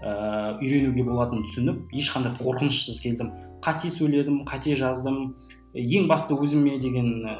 ә, 0.00 0.56
үйренуге 0.60 1.04
болатынын 1.04 1.44
түсініп 1.48 1.92
ешқандай 1.96 2.36
қорқынышсыз 2.38 3.02
келдім. 3.02 3.32
Қате 3.64 3.90
сөйледім 3.90 4.44
қате 4.48 4.76
жаздым. 4.78 5.34
Ең 5.74 6.06
басты 6.08 6.36
өзіме 6.38 6.78
деген 6.80 7.26
ә, 7.26 7.36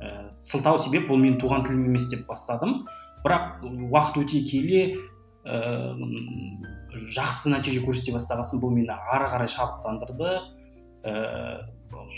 ә, 0.00 0.10
сылтау 0.32 0.80
себеп 0.82 1.10
бұл 1.10 1.20
менің 1.20 1.38
туған 1.42 1.66
тілім 1.68 1.90
емес 1.92 2.08
деп 2.10 2.26
бастадым. 2.30 2.86
Бірақ 3.24 3.62
уақыт 3.92 4.22
өте 4.24 4.42
келе 4.48 4.82
ә, 5.44 5.94
жақсы 6.92 7.50
нәтиже 7.52 7.82
көрсете 7.84 8.14
бастағасын 8.16 8.60
бұл 8.62 8.74
мені 8.74 8.90
ары 8.90 9.28
қарай 9.32 9.50
шабыттандырды. 9.50 10.38
Ә, 11.04 11.66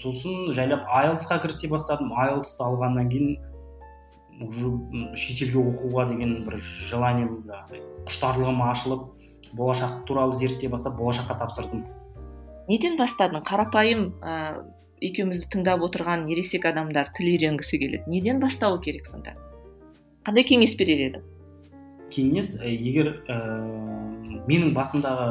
сосын 0.02 0.52
жайлап 0.56 0.86
айлтсқа 0.88 1.40
кірісе 1.42 1.68
бастадым. 1.68 2.12
айлтсты 2.12 2.64
алғаннан 2.64 3.08
кейін 3.08 3.38
уже 4.42 5.16
шетелге 5.16 5.60
оқуға 5.60 6.08
деген 6.08 6.44
бір 6.46 6.58
желанием 6.88 7.44
құштарлығым 8.06 8.62
ашылып 8.70 9.08
болашақ 9.54 10.04
туралы 10.08 10.34
зерттей 10.36 10.68
бастап 10.68 10.96
болашаққа 10.98 11.38
тапсырдым. 11.38 11.84
Неден 12.68 12.96
бастадың? 12.96 13.42
Қарапайым 13.44 14.06
ә, 14.22 14.64
екеумізді 15.02 15.50
тыңдап 15.52 15.82
отырған 15.84 16.28
ересек 16.30 16.66
адамдар 16.66 17.10
тіл 17.16 17.32
үйренгісі 17.34 17.78
келеді. 17.78 18.04
Неден 18.08 18.40
бастауы 18.40 18.80
керек 18.80 19.06
сонда? 19.06 19.34
Қандай 20.24 20.46
кеңес 20.46 20.76
берер 20.78 21.02
едің? 21.08 21.28
Кеңес 22.12 22.54
егер 22.64 23.14
ә, 23.28 23.38
менің 24.48 24.74
басымдағы 24.76 25.28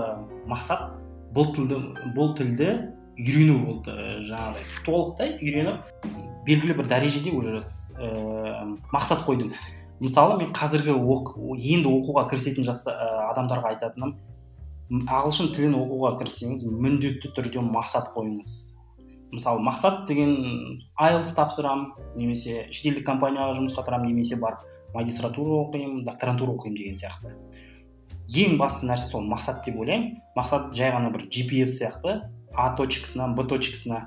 мақсат 0.49 0.89
бұл 1.35 1.51
тілді 1.55 1.79
бұл 2.15 2.33
тілді 2.37 2.71
үйрену 3.19 3.59
болды 3.65 3.93
жаңағыдай. 4.25 4.65
Толықтай 4.85 5.35
үйреніп 5.41 5.85
белгілі 6.47 6.77
бір 6.79 6.89
дәрежеде 6.89 7.31
уже 7.35 7.59
ә, 7.59 8.75
мақсат 8.93 9.25
қойдым. 9.27 9.53
Мысалы 10.01 10.39
мен 10.39 10.51
қазіргі 10.55 10.95
оқ, 10.95 11.35
енді 11.59 11.91
оқуға 11.91 12.25
кірісетін 12.31 12.65
жаста 12.65 12.95
ә, 12.95 13.09
адамдарға 13.29 13.75
айтатыным 13.75 14.15
ағылшын 14.91 15.53
тілін 15.55 15.77
оқуға 15.77 16.15
кіріссеңіз 16.19 16.65
міндетті 16.65 17.31
түрде 17.35 17.61
мақсат 17.63 18.09
қойыңыз. 18.15 18.55
Мысалы 19.31 19.61
мақсат 19.63 20.07
деген 20.09 20.81
айлтс 20.99 21.35
тапсырамын 21.37 21.93
немесе 22.19 22.65
шетелдік 22.73 23.05
компанияға 23.07 23.59
жұмысқа 23.59 23.85
тұрамын 23.87 24.09
немесе 24.11 24.35
барып 24.41 24.65
магистратура 24.95 25.61
оқимын 25.61 26.03
докторантура 26.03 26.57
оқимын 26.57 26.75
деген 26.75 26.97
сияқты. 26.99 27.31
Ең 28.31 28.57
басты 28.59 28.87
нәрсе 28.87 29.09
сол 29.11 29.25
мақсат 29.27 29.65
деп 29.65 29.79
ойлаймын. 29.81 30.21
Мақсат 30.37 30.71
жай 30.77 30.93
ғана 30.93 31.11
бір 31.11 31.27
gps 31.27 31.77
сияқты 31.79 32.21
а 32.55 32.69
точкасынан 32.77 33.35
б 33.35 33.43
точкасына 33.47 34.05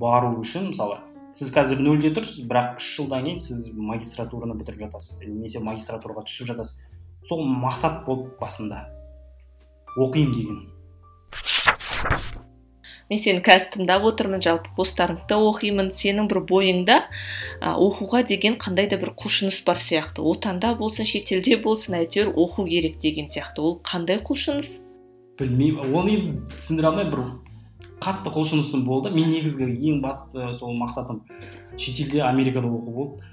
бару 0.00 0.32
үшін 0.40 0.70
мысалы 0.70 1.00
сіз 1.36 1.50
қазір 1.52 1.82
нөлде 1.84 2.14
тұрсыз 2.16 2.46
бірақ 2.48 2.78
үш 2.80 2.86
жылдан 2.96 3.26
кейін 3.26 3.40
сіз 3.40 3.66
магистратураны 3.76 4.56
бітіріп 4.56 4.86
жатасыз 4.86 5.26
немесе 5.28 5.60
магистратураға 5.60 6.24
түсіп 6.30 6.48
жатасыз. 6.52 6.80
Сол 7.28 7.44
мақсат 7.44 8.06
болды 8.06 8.30
басында. 8.40 8.86
Оқимын 10.00 10.32
деген. 10.38 10.58
Мен 13.10 13.20
сені 13.22 13.42
қазір 13.46 13.68
тыңдап 13.76 14.04
отырмын 14.08 14.42
жалпы 14.42 14.72
посттарыңды 14.76 15.36
оқимын 15.48 15.92
сенің 15.94 16.26
бір 16.30 16.40
бойыңда 16.48 16.96
оқуға 17.62 18.24
деген 18.26 18.56
қандай 18.58 18.88
да 18.90 18.98
бір 18.98 19.12
құлшыныс 19.14 19.60
бар 19.66 19.78
сияқты. 19.78 20.24
Отанда 20.26 20.74
болсын 20.78 21.06
шетелде 21.06 21.60
болсын 21.62 22.00
әйтеуір 22.00 22.32
оқу 22.34 22.66
керек 22.66 22.98
деген 22.98 23.30
сияқты. 23.30 23.62
Ол 23.62 23.78
қандай 23.84 24.18
құлшыныс? 24.26 24.82
Білмеймін. 25.38 25.94
Оны 25.94 26.16
енді 26.16 26.56
түсіндіре 26.56 26.90
алмаймын 26.90 27.14
бір 27.14 27.22
қатты 28.02 28.34
құлшынысым 28.34 28.82
болды. 28.88 29.14
Мен 29.14 29.30
негізгі 29.30 29.70
ең 29.70 30.02
басты 30.02 30.50
сол 30.58 30.74
мақсатым 30.74 31.22
шетелде 31.78 32.24
америкада 32.26 32.66
оқу 32.66 32.90
болды. 32.90 33.32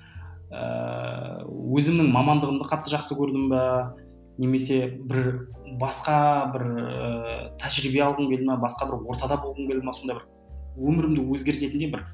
Ыыы 0.53 1.79
өзімнің 1.79 2.13
мамандығымды 2.13 2.69
қатты 2.69 2.93
жақсы 2.93 3.17
көрдім 3.17 3.49
ба? 3.49 3.63
Немесе 4.37 4.79
бір 4.97 5.49
басқа 5.79 6.17
бір 6.53 6.67
ә, 6.73 7.07
тәжірибе 7.61 8.03
алғым 8.05 8.29
келді 8.33 8.49
ма 8.49 8.59
басқа 8.61 8.89
бір 8.89 9.01
ортада 9.13 9.39
болғым 9.41 9.69
келді 9.71 9.85
ма 9.85 9.93
сондай 9.93 10.19
бір 10.19 10.87
өмірімді 10.89 11.25
өзгертетіндей 11.35 11.91
бір 11.93 12.05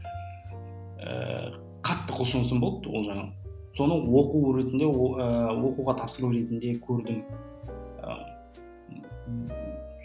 ә, 0.99 1.53
қатты 1.85 2.17
құлшынысым 2.17 2.63
болды 2.63 2.91
ол 2.91 3.07
жаңағы 3.07 3.39
соны 3.77 3.99
оқу 4.19 4.41
ретінде 4.57 4.89
ә, 4.89 5.53
оқуға 5.53 5.95
тапсыру 6.01 6.31
ретінде 6.33 6.73
көрдім. 6.83 7.23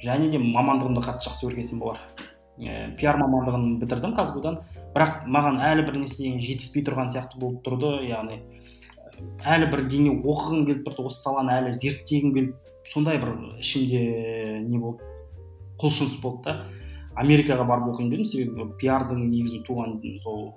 Және 0.04 0.28
де 0.30 0.38
мамандығымды 0.38 1.02
қатты 1.04 1.30
жақсы 1.30 1.49
көрген 1.49 1.80
болар. 1.80 2.00
Ә, 2.59 2.92
пиар 2.99 3.18
мамандығын 3.18 3.78
бітірдім 3.80 4.14
казгудан 4.14 4.61
бірақ 4.94 5.25
маған 5.26 5.59
әлі 5.64 5.87
бір 5.88 6.02
нәрсе 6.04 6.37
жетіспей 6.38 6.85
тұрған 6.87 7.11
сияқты 7.11 7.40
болып 7.40 7.64
тұрды 7.66 7.97
яғни 8.06 8.38
әлі 9.45 9.69
бірдеңе 9.73 10.14
оқығым 10.21 10.64
келіп 10.69 10.87
тұрды 10.87 11.09
осы 11.09 11.23
саланы 11.25 11.52
әлі 11.59 11.75
зерттегім 11.81 12.35
келіп 12.37 12.73
сондай 12.93 13.19
бір 13.23 13.35
ішімде 13.61 14.00
не 14.64 14.78
болды 14.78 15.04
құлшыныс 15.81 16.21
болды 16.23 16.49
да. 16.49 16.57
Америкаға 17.21 17.66
барып 17.69 17.93
оқимын 17.93 18.11
дедім 18.11 18.26
себебі 18.26 18.66
пиардың 18.81 19.28
негізі 19.31 19.61
туған 19.69 20.00
сол 20.23 20.49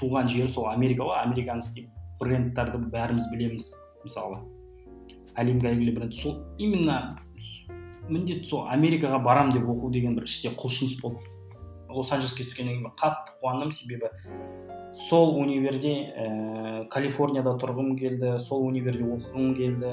туған 0.00 0.28
жері 0.28 0.50
сол 0.52 0.66
америка 0.70 1.06
ғой 1.06 1.22
американский 1.22 1.88
брендтарды 2.20 2.80
бәріміз 2.90 3.30
білеміз 3.32 3.68
мысалы. 4.04 4.40
Әлемге 5.36 5.70
әйгілі 5.70 5.94
бренд. 5.96 6.14
Сол 6.14 6.40
именно 6.58 7.16
міндетті 8.08 8.50
сол 8.50 8.66
америкаға 8.72 9.20
барам 9.22 9.52
деп 9.52 9.68
оқу 9.68 9.92
деген 9.92 10.16
бір 10.16 10.26
іште 10.28 10.52
құлшыныс 10.56 11.00
болды. 11.02 11.22
Лос 11.90 12.12
анджелеске 12.12 12.44
түскеннен 12.44 12.80
кейін 12.80 12.92
қатты 12.98 13.36
қуандым. 13.42 13.72
Себебі 13.72 14.10
сол 14.96 15.36
универде 15.40 15.94
ә, 16.16 16.88
калифорнияда 16.92 17.56
тұрғым 17.60 17.96
келді 17.98 18.38
сол 18.40 18.66
универде 18.68 19.04
оқығым 19.04 19.54
келді. 19.56 19.92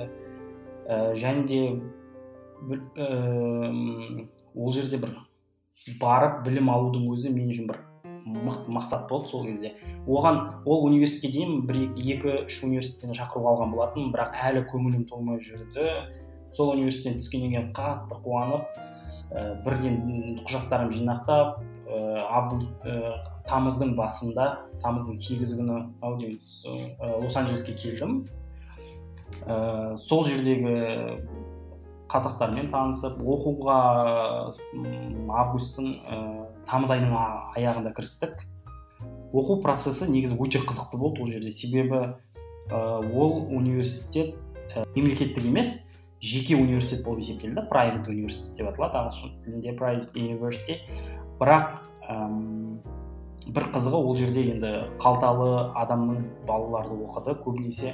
Ә, 0.88 1.13
және 1.19 1.47
де 1.47 1.62
ә, 2.97 4.27
ол 4.55 4.71
жерде 4.71 5.00
бір 5.01 5.17
барып 6.00 6.43
білім 6.45 6.69
алудың 6.71 7.09
өзі 7.12 7.33
мен 7.33 7.50
үшін 7.51 7.67
бір 7.71 7.81
мықты 8.23 8.71
мақсат 8.71 9.09
болды 9.09 9.27
сол 9.27 9.45
кезде. 9.45 9.73
Оған 10.07 10.63
ол 10.65 10.85
университетке 10.88 11.39
дейін 11.39 11.65
бір 11.67 11.81
екі 12.00 12.38
үш 12.45 12.62
университеттен 12.63 13.17
шақыру 13.17 13.50
алған 13.51 13.73
болатын 13.75 14.13
бірақ 14.13 14.38
әлі 14.47 14.63
көңілім 14.71 15.03
толмай 15.09 15.41
жүрді. 15.43 15.89
Сол 16.53 16.71
университеттен 16.77 17.19
түскеннен 17.19 17.51
кейін 17.51 17.69
қатты 17.75 18.21
қуанып 18.23 18.79
ә, 19.33 19.63
бірден 19.65 20.39
құжаттарымды 20.45 21.01
жинақтап 21.01 21.59
ә, 21.93 23.13
тамыздың 23.47 23.93
басында 23.97 24.47
тамыздың 24.83 25.19
сегізі 25.23 25.59
күні 25.59 25.79
ау 26.01 26.17
деймін 26.19 27.23
лос 27.23 27.38
анджелеске 27.39 27.75
келдім. 27.79 28.23
Ә, 29.47 29.97
сол 30.00 30.25
жердегі 30.27 30.75
қазақтармен 32.13 32.69
танысып 32.73 33.21
оқуға 33.25 33.77
августтың 35.43 35.88
ә, 36.05 36.17
тамыз 36.69 36.93
айының 36.93 37.15
аяғында 37.57 37.93
кірістік. 37.97 38.43
Оқу 39.33 39.57
процесі 39.63 40.12
негізі 40.12 40.38
өте 40.38 40.62
қызықты 40.62 41.00
болды 41.01 41.23
ол 41.23 41.31
жерде. 41.33 41.51
Себебі 41.51 42.01
ә, 42.69 42.77
ол 43.09 43.47
университет 43.50 44.35
ә, 44.75 44.85
мемлекеттік 44.95 45.47
емес 45.50 45.89
жеке 46.21 46.55
университет 46.55 47.03
болып 47.03 47.25
есептелді. 47.25 47.65
Private 47.71 48.07
университет 48.13 48.62
деп 48.62 48.69
аталады 48.69 49.01
ағылшын 49.01 49.33
тілінде 49.43 49.73
private 49.79 50.13
university. 50.15 50.79
Бірақ 51.43 51.73
әм, 52.07 52.79
бір 53.51 53.67
қызығы 53.75 54.00
ол 54.00 54.15
жерде 54.15 54.45
енді 54.53 54.71
қалталы 55.03 55.50
адамның 55.75 56.23
балалары 56.47 56.95
оқыды 57.03 57.35
көбінесе. 57.43 57.93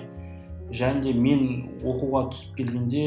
Және 0.69 1.01
де 1.01 1.13
мен 1.17 1.71
оқуға 1.81 2.27
түсіп 2.29 2.59
келгенде 2.59 3.05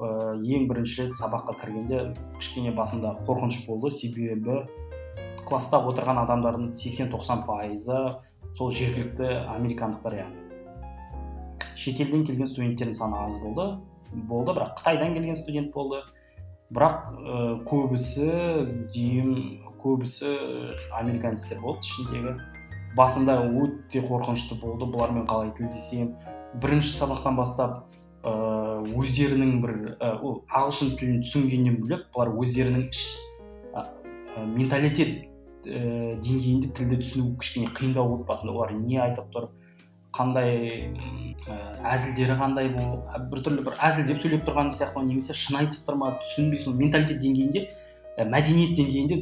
ә, 0.00 0.32
ең 0.40 0.64
бірінші 0.70 1.10
сабаққа 1.20 1.58
кіргенде 1.60 2.06
кішкене 2.38 2.72
басында 2.72 3.12
қорқыныш 3.28 3.66
болды. 3.66 3.92
Себебі 3.92 4.62
класста 5.44 5.82
отырған 5.84 6.22
адамдардың 6.24 6.72
80-90 6.72 7.44
пайызы 7.44 8.00
сол 8.56 8.72
жергілікті 8.72 9.28
американдықтар 9.52 10.22
яғни. 10.22 10.40
Шетелден 11.76 12.24
келген 12.24 12.48
студенттердің 12.48 12.96
саны 12.96 13.20
аз 13.26 13.40
болды 13.44 13.74
болды 14.12 14.52
бірақ 14.52 14.76
қытайдан 14.80 15.14
келген 15.14 15.36
студент 15.36 15.72
болды. 15.72 16.02
Бірақ 16.72 16.96
ә, 17.12 17.40
көбісі 17.68 18.28
дүйім 18.92 19.32
көбісі 19.82 20.30
американецтер 20.98 21.60
болды 21.62 21.88
ішіндегі. 21.88 22.36
Басында 22.96 23.38
өте 23.48 24.02
қорқынышты 24.04 24.58
болды 24.60 24.86
бұлармен 24.92 25.26
қалай 25.28 25.52
тілдесемін 25.56 26.14
бірінші 26.60 26.96
сабақтан 26.98 27.36
бастап 27.38 27.84
ыыы 28.22 28.98
өздерінің 29.02 29.54
бір 29.62 29.72
ә, 29.96 30.12
ағылшын 30.20 30.94
тілін 31.00 31.22
түсінгеннен 31.24 31.80
бөлек 31.82 32.04
бұлар 32.14 32.34
өздерінің 32.42 32.84
іш 32.92 33.02
ә, 33.74 33.84
менталитет 34.46 35.24
ә, 35.64 36.18
деңгейінде 36.22 36.70
тілді 36.76 37.00
түсіну 37.02 37.32
кішкене 37.40 37.72
қиындау 37.74 38.12
болды 38.12 38.28
басында 38.28 38.54
олар 38.54 38.76
не 38.76 39.00
айтып 39.02 39.32
тұр 39.34 39.48
қандай 40.12 40.92
ә, 41.48 41.56
әзілдері 41.94 42.36
қандай 42.40 42.68
бұл 42.74 43.00
біртүрлі 43.32 43.64
бір 43.66 43.78
әзілдеп 43.88 44.20
сөйлеп 44.22 44.44
тұрған 44.46 44.70
сияқты 44.76 45.02
немесе 45.06 45.36
шын 45.36 45.62
айтып 45.62 45.86
тұр 45.88 45.98
ма 46.00 46.12
түсінбей 46.20 46.60
сол 46.62 46.76
менталитет 46.76 47.22
деңгейінде 47.22 47.64
ә, 48.18 48.26
мәдениет 48.28 48.76
деңгейінде 48.76 49.18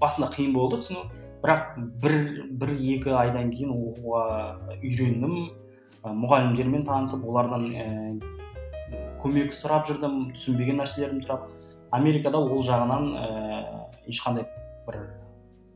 басында 0.00 0.30
қиын 0.34 0.52
болды 0.54 0.80
түсіну. 0.82 1.06
Бірақ 1.44 1.74
бір 2.00 2.14
бір 2.60 2.72
екі 2.76 3.12
айдан 3.16 3.50
кейін 3.52 3.74
оқуға 3.74 4.24
үйрендім. 4.78 5.34
Ә, 6.04 6.12
мұғалімдермен 6.12 6.86
танысып 6.88 7.24
олардан 7.28 7.66
ә, 7.72 7.88
көмек 9.20 9.52
сұрап 9.56 9.88
жүрдім 9.88 10.34
түсінбеген 10.36 10.80
нәрселерімді 10.82 11.26
сұрап. 11.26 11.48
Америкада 11.96 12.40
ол 12.40 12.64
жағынан 12.64 13.10
ә, 13.16 13.28
ешқандай 14.08 14.48
бір 14.86 15.00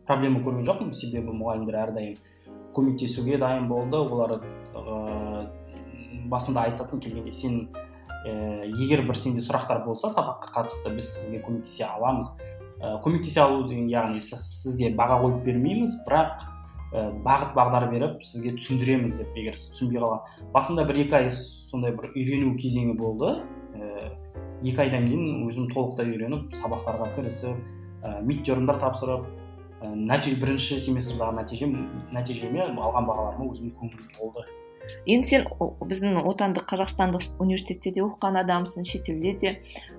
проблема 0.08 0.42
көрген 0.44 0.68
жоқпын. 0.68 0.92
Себебі 0.96 1.36
мұғалімдер 1.36 1.80
әрдайым 1.84 2.16
көмектесуге 2.78 3.38
дайын 3.42 3.68
болды. 3.68 3.98
Олар 3.98 4.38
ә, 4.38 5.50
басында 6.30 6.68
айтатын 6.68 7.00
келгенде 7.02 7.32
сен 7.34 7.64
ә, 8.24 8.66
егер 8.68 9.04
бір 9.08 9.18
сенде 9.18 9.42
сұрақтар 9.44 9.84
болса 9.86 10.12
сабаққа 10.14 10.52
қатысты 10.54 10.94
біз 10.94 11.10
сізге 11.14 11.42
көмектесе 11.44 11.88
аламыз. 11.88 12.30
Ә, 12.78 12.98
көмектесе 13.04 13.42
алу 13.42 13.64
деген 13.68 13.88
яғни 13.90 14.22
сізге 14.22 14.92
баға 14.96 15.18
қойып 15.24 15.42
бермейміз 15.46 15.96
бірақ 16.06 16.44
ә, 16.92 17.08
бағыт 17.24 17.54
бағдар 17.58 17.88
беріп 17.90 18.22
сізге 18.22 18.54
түсіндіреміз 18.58 19.18
деп. 19.22 19.34
Егер 19.36 19.58
түсінбей 19.58 20.02
қалған 20.02 20.52
басында 20.54 20.86
бір 20.88 21.02
екі 21.04 21.18
ай 21.18 21.30
сондай 21.32 21.96
бір 21.96 22.12
үйрену 22.14 22.54
кезеңі 22.60 22.94
болды. 22.98 23.34
Ә, 23.74 24.12
екі 24.62 24.84
айдан 24.84 25.08
кейін 25.10 25.42
өзім 25.48 25.68
толықтай 25.72 26.12
үйреніп 26.12 26.54
сабақтарға 26.58 27.12
кірісіп 27.16 27.58
ә, 28.04 28.20
мидтермдар 28.26 28.80
тапсырып 28.82 29.26
ә, 29.82 29.90
нәтиже 29.94 30.38
бірінші 30.40 30.80
семестрдағы 30.84 31.38
нәтижем 31.38 31.74
нәтижеме 32.14 32.64
алған 32.66 33.08
бағаларыма 33.08 33.50
өзім 33.52 33.72
көңілім 33.78 34.10
толды. 34.16 34.44
Енді 35.04 35.28
сен 35.28 35.46
біздің 35.84 36.22
отандық 36.22 36.68
қазақстандық 36.70 37.40
университетте 37.42 37.92
де 37.96 38.04
оқыған 38.04 38.40
адамсың 38.42 38.86
шетелде 38.88 39.34
де. 39.40 39.54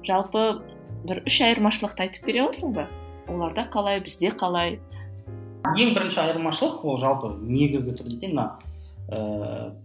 Жалпы 0.07 0.63
бір 1.05 1.21
үш 1.29 1.41
айырмашылықты 1.45 2.07
айтып 2.07 2.25
бере 2.25 2.45
аласың 2.45 2.73
ба? 2.73 2.87
Оларда 3.29 3.67
қалай 3.71 4.01
бізде 4.01 4.33
қалай? 4.33 4.79
Ең 5.75 5.93
бірінші 5.93 6.23
айырмашылық 6.23 6.81
ол 6.87 6.97
жалпы 6.97 7.35
негізгі 7.43 7.93
түрде 7.99 8.31
мына 8.31 8.47
ә, 9.11 9.75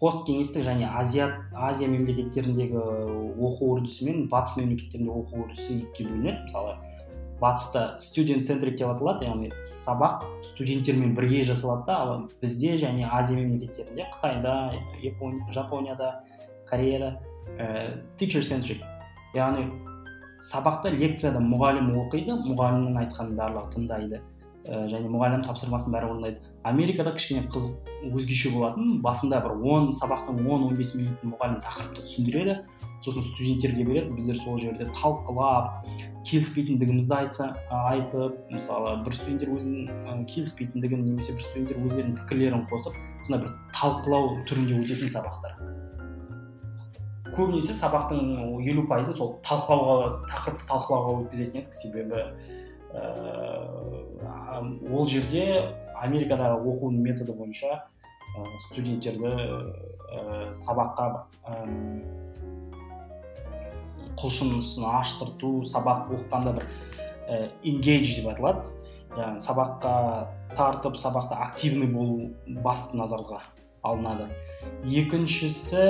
посткеңестік 0.00 0.64
және 0.64 0.88
азия 0.88 1.28
азия 1.52 1.88
мемлекеттеріндегі 1.92 2.80
оқу 2.80 3.74
үрдісі 3.76 4.08
мен 4.08 4.22
батыс 4.32 4.56
мемлекеттерінде 4.56 5.12
оқу 5.12 5.44
үрдісі 5.44 5.76
екіге 5.84 6.08
бөлінеді 6.08 6.46
мысалы 6.46 6.76
батыста 7.40 7.96
студент 7.98 8.44
центрик 8.46 8.76
деп 8.78 8.92
аталады 8.92 9.26
яғни 9.26 9.50
сабақ 9.84 10.26
студенттермен 10.52 11.14
бірге 11.14 11.44
жасалады 11.48 11.86
да 11.86 11.98
ал 12.04 12.28
бізде 12.42 12.76
және 12.76 13.08
азия 13.10 13.36
мемлекеттерінде 13.36 14.06
қытайда 14.14 15.52
жапонияда 15.52 16.20
кореяда 16.68 17.16
ә, 17.58 18.02
teacher 18.18 18.42
centric 18.42 18.84
яғни 19.34 19.68
сабақта 20.40 20.92
лекцияда 20.92 21.40
мұғалім 21.44 21.94
оқиды 22.00 22.36
мұғалімнің 22.44 23.00
айтқанын 23.04 23.36
барлығы 23.36 23.74
тыңдайды 23.74 24.20
ә, 24.68 24.86
және 24.92 25.08
мұғалім 25.12 25.44
тапсырмасын 25.44 25.92
бәрі 25.94 26.10
орындайды. 26.10 26.40
Америкада 26.64 27.12
кішкене 27.16 27.46
қызық 27.52 28.12
өзгеше 28.16 28.52
болатын 28.54 28.98
басында 29.04 29.40
бір 29.44 29.56
он 29.60 29.90
сабақтың 29.96 30.40
он 30.46 30.66
он 30.68 30.76
бес 30.76 30.94
минут 30.94 31.22
мұғалім 31.24 31.60
тақырыпты 31.64 32.06
түсіндіреді. 32.06 32.56
Сосын 33.04 33.24
студенттерге 33.24 33.84
береді 33.84 34.16
біздер 34.16 34.40
сол 34.42 34.58
жерде 34.58 34.88
талқылап 35.00 35.84
келіспейтіндігімізді 36.28 37.14
айтса 37.16 37.46
айтып 37.70 38.52
мысалы 38.52 38.96
бір 39.06 39.16
студенттер 39.16 39.52
өзінің 39.56 40.24
келіспейтіндігін 40.28 41.04
немесе 41.06 41.34
бір 41.36 41.46
студенттер 41.48 41.80
өздерінің 41.80 42.16
пікірлерін 42.20 42.66
қосып 42.72 42.98
сондай 43.26 43.44
бір 43.46 43.54
талқылау 43.76 44.34
түрінде 44.50 44.80
өтетін 44.82 45.12
сабақтар 45.16 45.56
көбінесе 47.34 47.76
сабақтың 47.78 48.60
елу 48.68 48.84
пайызы 48.90 49.14
сол 49.16 49.38
талқылауға 49.46 50.08
тақырыпты 50.30 50.66
талқылауға 50.68 51.14
өткізетін 51.24 51.62
едік 51.62 51.74
себебі 51.78 52.24
ә, 52.92 53.02
ол 54.90 55.08
жерде 55.08 55.44
америкадағы 56.02 56.60
оқу 56.72 56.90
методы 56.90 57.32
бойынша 57.38 57.84
студенттерді 58.68 59.30
ә, 59.30 60.50
сабаққа 60.64 61.24
құлшынысын 64.18 64.86
аштырту 64.90 65.60
сабақ 65.70 66.10
оқығанда 66.16 66.56
бір 66.58 66.68
ә, 67.28 67.48
engage 67.62 68.16
деп 68.18 68.32
аталады 68.32 68.66
яғни 69.16 69.42
сабаққа 69.42 69.94
тартып 70.56 70.98
сабақта 70.98 71.38
активный 71.46 71.86
болу 71.90 72.30
басты 72.62 72.96
назарға 72.98 73.40
алынады. 73.82 74.28
Екіншісі 74.84 75.86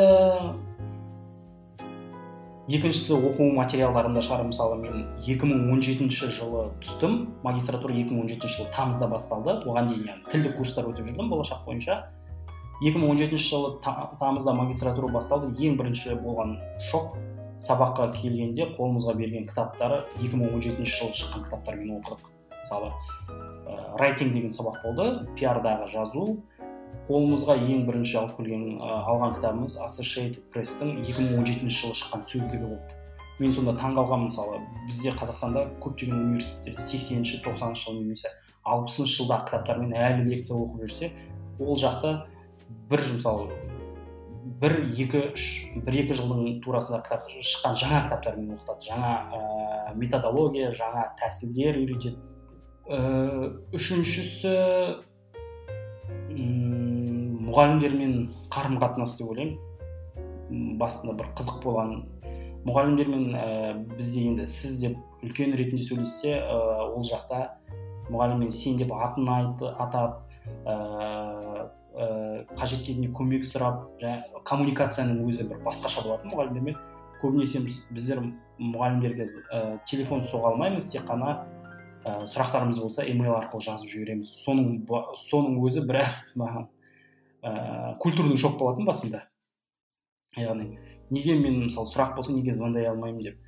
екіншісі 2.71 3.17
оқу 3.19 3.49
материалдарында 3.57 4.23
шығар 4.23 4.47
мысалы 4.47 4.79
мен 4.79 5.07
2017 5.27 6.31
жылы 6.37 6.69
түстім. 6.85 7.19
Магистратура 7.43 7.95
2017 7.95 8.47
жылы 8.47 8.71
тамызда 8.77 9.09
басталды. 9.11 9.59
Оған 9.67 9.91
дейін 9.91 10.07
яғни 10.13 10.33
тілдік 10.33 10.57
курстар 10.57 10.89
өтіп 10.93 11.11
жүрдім 11.11 11.33
болашақ 11.33 11.67
бойынша. 11.67 11.99
2017 12.85 13.37
жылы 13.37 13.75
тамызда 13.83 14.55
магистратура 14.55 15.11
басталды. 15.13 15.51
Ең 15.59 15.77
бірінші 15.81 16.15
болған 16.23 16.57
шок 16.93 17.17
сабаққа 17.65 18.11
келгенде 18.15 18.71
қолымызға 18.77 19.15
берген 19.19 19.47
кітаптары 19.49 20.05
2017 20.21 20.87
жылы 20.89 21.17
шыққан 21.19 21.45
кітаптармен 21.49 21.99
оқыдық 21.99 22.31
мысалы 22.61 22.93
ә, 23.29 23.99
райтинг 24.01 24.33
деген 24.35 24.55
сабақ 24.55 24.81
болды 24.85 25.09
пиардағы 25.39 25.91
жазу. 25.93 26.25
Қолымызға 27.11 27.57
ең 27.59 27.85
бірінші 27.89 28.17
алып 28.21 28.37
келген 28.39 28.65
ә, 28.79 28.97
алған 29.11 29.37
кітабымыз 29.37 29.77
associated 29.87 30.41
пресстің 30.55 31.03
2017 31.05 31.69
жылы 31.69 31.99
шыққан 32.01 32.25
сөздігі 32.31 32.65
болды. 32.65 32.97
Мен 33.41 33.55
сонда 33.57 33.73
таңғалғанмын 33.81 34.29
мысалы 34.31 34.61
бізде 34.87 35.15
қазақстанда 35.17 35.67
көптеген 35.81 36.17
университеттер 36.17 36.81
сексенінші 36.91 37.41
тоқсаныншы 37.45 37.89
жыл 37.89 38.01
немесе 38.03 38.33
алпысыншы 38.69 39.23
жылдағы 39.23 39.49
кітаптармен 39.49 39.95
әлі 39.97 40.27
лекция 40.29 40.59
оқып 40.61 40.85
жүрсе 40.85 41.13
ол 41.61 41.81
жақта 41.81 42.13
бір 42.91 43.05
мысалы 43.15 43.49
бір 44.61 44.77
екі 44.93 45.21
үш 45.31 45.45
бір 45.87 45.97
екі 46.03 46.17
жылдың 46.19 46.61
турасында 46.65 47.01
кітап 47.05 47.31
шыққан 47.33 47.79
жаңа 47.81 48.01
кітаптармен 48.07 48.57
оқытады. 48.59 48.89
Жаңа 48.91 49.13
ә, 49.33 49.95
методология 49.97 50.71
жаңа 50.77 51.07
тәсілдер 51.21 51.81
үйретеді. 51.81 52.19
Ә, 52.91 53.01
үшіншісі 53.77 54.55
мұғалімдермен 57.51 58.15
қарым 58.53 58.79
қатынас 58.83 59.17
деп 59.19 59.33
ойлаймын. 59.33 59.59
Басында 60.81 61.17
бір 61.19 61.31
қызық 61.39 61.63
болған 61.65 61.95
мұғалімдермен 62.67 63.31
ә, 63.33 63.47
бізде 63.97 64.27
енді 64.29 64.47
сіз 64.51 64.81
деп 64.83 65.25
үлкен 65.25 65.55
ретінде 65.57 65.87
сөйлессе 65.87 66.37
ә, 66.37 66.59
ол 66.91 67.05
жақта 67.07 67.47
мұғаліммен 68.11 68.51
сен 68.53 68.77
деп 68.81 68.93
атын 68.93 69.31
атап 69.31 70.27
ә, 70.67 71.40
қажет 72.57 72.85
кезінде 72.87 73.11
көмек 73.13 73.45
сұрап 73.45 73.83
және 74.01 74.43
коммуникацияның 74.49 75.25
өзі 75.29 75.49
бір 75.51 75.61
басқаша 75.67 76.05
болатын 76.07 76.33
мұғалімдермен. 76.33 76.79
Көбінесе 77.21 77.61
біздер 77.93 78.23
мұғалімдерге 78.57 79.27
ә, 79.53 79.79
телефон 79.91 80.23
соға 80.25 80.55
алмаймыз 80.55 80.89
тек 80.93 81.05
қана 81.09 81.35
ә, 82.05 82.25
сұрақтарымыз 82.33 82.81
болса 82.81 83.05
емейл 83.05 83.35
арқылы 83.37 83.67
жазып 83.67 83.93
жібереміз. 83.93 84.31
Соның 84.47 84.87
соның 85.27 85.59
өзі 85.67 85.85
біраз 85.89 86.23
маған 86.41 86.71
ә, 87.45 87.99
культурный 88.01 88.41
шок 88.41 88.57
болатын 88.61 88.89
басында. 88.89 89.27
Яғни 90.39 90.79
неге 91.11 91.37
мен 91.37 91.67
мысалы 91.67 91.93
сұрақ 91.93 92.17
болса 92.17 92.33
неге 92.33 92.57
звондай 92.57 92.89
алмаймын 92.89 93.29
деп. 93.29 93.39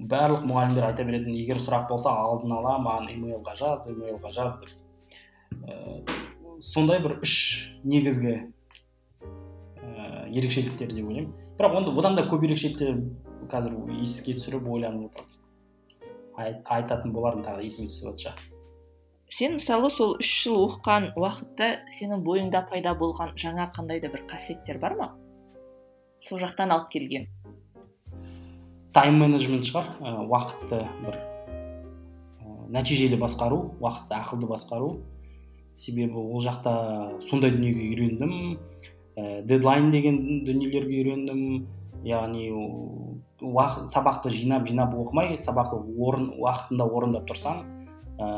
Барлық 0.00 0.46
мұғалімдер 0.48 0.88
айта 0.88 1.04
беретін 1.04 1.36
егер 1.36 1.60
сұрақ 1.60 1.90
болса 1.90 2.14
алдын 2.16 2.56
ала 2.56 2.78
маған 2.80 3.12
емейлға 3.12 3.58
жаз 3.60 3.90
емейлға 3.92 4.32
жаз 4.32 4.56
деп. 4.62 6.29
Сондай 6.60 7.00
бір 7.02 7.18
үш 7.24 7.34
негізгі 7.84 8.36
ә, 9.80 10.28
ерекшеліктер 10.30 10.92
деп 10.94 11.08
ойлаймын. 11.08 11.34
Бірақ 11.58 11.76
онда 11.80 11.96
одан 11.98 12.16
да 12.16 12.28
көп 12.30 12.46
ерекшеліктер 12.48 13.02
қазір 13.50 13.76
еске 14.04 14.36
түсіріп 14.38 14.68
ойланып 14.70 15.10
отырмын 15.10 15.38
айтатын 16.40 17.12
болармын 17.12 17.44
тағы 17.44 17.66
есіме 17.66 17.90
түсіп 17.90 18.16
жатса 18.22 18.32
сен 19.30 19.56
мысалы 19.58 19.90
сол 19.94 20.16
үш 20.18 20.30
жыл 20.44 20.56
оқыған 20.64 21.12
уақытта 21.18 21.68
сенің 21.94 22.24
бойыңда 22.26 22.64
пайда 22.70 22.96
болған 22.98 23.36
жаңа 23.38 23.68
қандай 23.76 24.00
да 24.02 24.10
бір 24.10 24.24
қасиеттер 24.30 24.80
бар 24.82 24.96
ма? 24.98 25.06
Сол 26.20 26.40
жақтан 26.42 26.74
алып 26.74 26.90
келген. 26.90 27.28
Тайм 28.92 29.20
менеджмент 29.22 29.68
шығар. 29.68 29.86
Ә, 30.02 30.26
уақытты 30.26 30.80
бір 31.06 31.20
ә, 31.20 32.56
нәтижелі 32.74 33.20
басқару 33.22 33.60
уақытты 33.78 34.18
ақылды 34.18 34.50
басқару. 34.50 34.90
Себебі 35.74 36.18
ол 36.20 36.40
жақта 36.44 37.20
сондай 37.28 37.52
дүниеге 37.54 37.86
үйрендім. 37.90 38.32
Ә, 39.16 39.42
дедлайн 39.48 39.90
деген 39.90 40.44
дүниелерге 40.46 41.02
үйрендім. 41.02 41.44
Яғни 42.04 42.46
уақыт, 43.44 43.90
сабақты 43.92 44.30
жинап 44.32 44.66
жинап 44.68 44.94
оқымай 44.96 45.36
сабақты 45.40 45.76
орын 46.00 46.30
уақытында 46.40 46.86
орындап 46.86 47.26
тұрсаң 47.28 47.60
ә, 48.16 48.28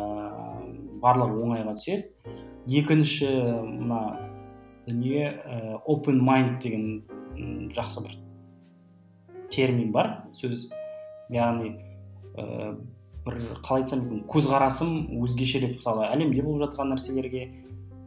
барлығы 1.03 1.45
оңайға 1.45 1.77
түседі. 1.79 2.33
Екінші 2.66 3.31
мына 3.66 4.01
дүние 4.87 5.31
ә, 5.31 5.79
open 5.87 6.23
mind 6.23 6.59
деген 6.62 7.71
жақсы 7.77 8.03
бір 8.07 8.18
термин 9.51 9.92
бар. 9.92 10.12
Сөз 10.38 10.71
яғни 11.31 11.77
ә, 12.35 12.77
бір 13.26 13.38
қалай 13.62 13.85
айтсам 13.85 14.06
екен 14.06 14.22
көзқарасым 14.30 14.92
өзгешелеп 15.22 15.76
мысалы 15.78 16.06
әлемде 16.08 16.42
болып 16.42 16.66
жатқан 16.66 16.92
нәрселерге 16.92 17.44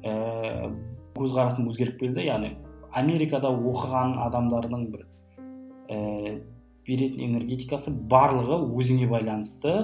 ә, 0.03 0.71
көзқарасым 1.15 1.69
өзгеріп 1.71 1.99
келді. 2.01 2.25
Яғни 2.27 2.55
америкада 2.91 3.51
оқыған 3.53 4.17
адамдардың 4.27 4.85
бір 4.91 5.05
ә, 5.89 6.41
беретін 6.87 7.29
энергетикасы 7.29 7.95
барлығы 8.11 8.59
өзіңе 8.75 9.07
байланысты. 9.11 9.77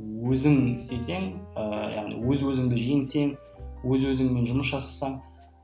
Өзің 0.00 0.76
істесең 0.76 1.32
ә, 1.56 1.64
яғни 1.96 2.20
өз 2.28 2.44
өзіңді 2.52 2.84
жеңсең 2.84 3.34
өз 3.84 4.06
өзіңмен 4.12 4.46
жұмыс 4.48 4.74
жасасаң 4.74 5.18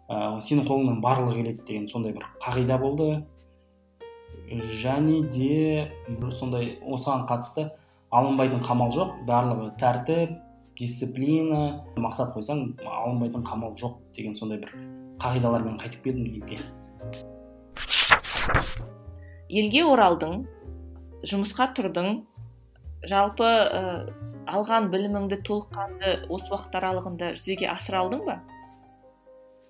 ә, 0.09 0.41
сенің 0.45 0.69
қолыңнан 0.69 1.01
барлығы 1.05 1.43
келеді 1.43 1.65
деген 1.69 1.89
сондай 1.93 2.17
бір 2.17 2.29
қағида 2.45 2.81
болды. 2.81 3.09
Және 4.83 5.23
де 5.33 5.91
бір 6.07 6.33
сондай 6.37 6.77
осыған 6.85 7.25
қатысты 7.27 7.71
алынбайтын 8.17 8.65
қамал 8.65 8.93
жоқ. 8.97 9.15
Барлығы 9.29 9.71
тәртіп 9.81 10.37
дисциплина. 10.81 11.83
Мақсат 11.97 12.35
қойсаң 12.37 12.67
алынбайтын 12.85 13.45
қамал 13.47 13.77
жоқ 13.81 14.01
деген 14.17 14.37
сондай 14.39 14.61
бір 14.65 14.73
қағидалармен 15.23 15.79
қайтып 15.81 16.05
келдім 16.05 16.27
елге. 16.37 16.61
Елге 19.49 19.85
оралдың 19.87 20.43
жұмысқа 21.27 21.71
тұрдың. 21.77 22.25
Жалпы 23.07 23.47
ә, 23.47 23.81
алған 24.51 24.89
біліміңді 24.91 25.39
толыққанды 25.47 26.13
осы 26.33 26.51
уақыт 26.51 26.77
аралығында 26.81 27.33
жүзеге 27.37 27.69
асыра 27.71 28.01
алдың 28.03 28.25
ба? 28.27 28.41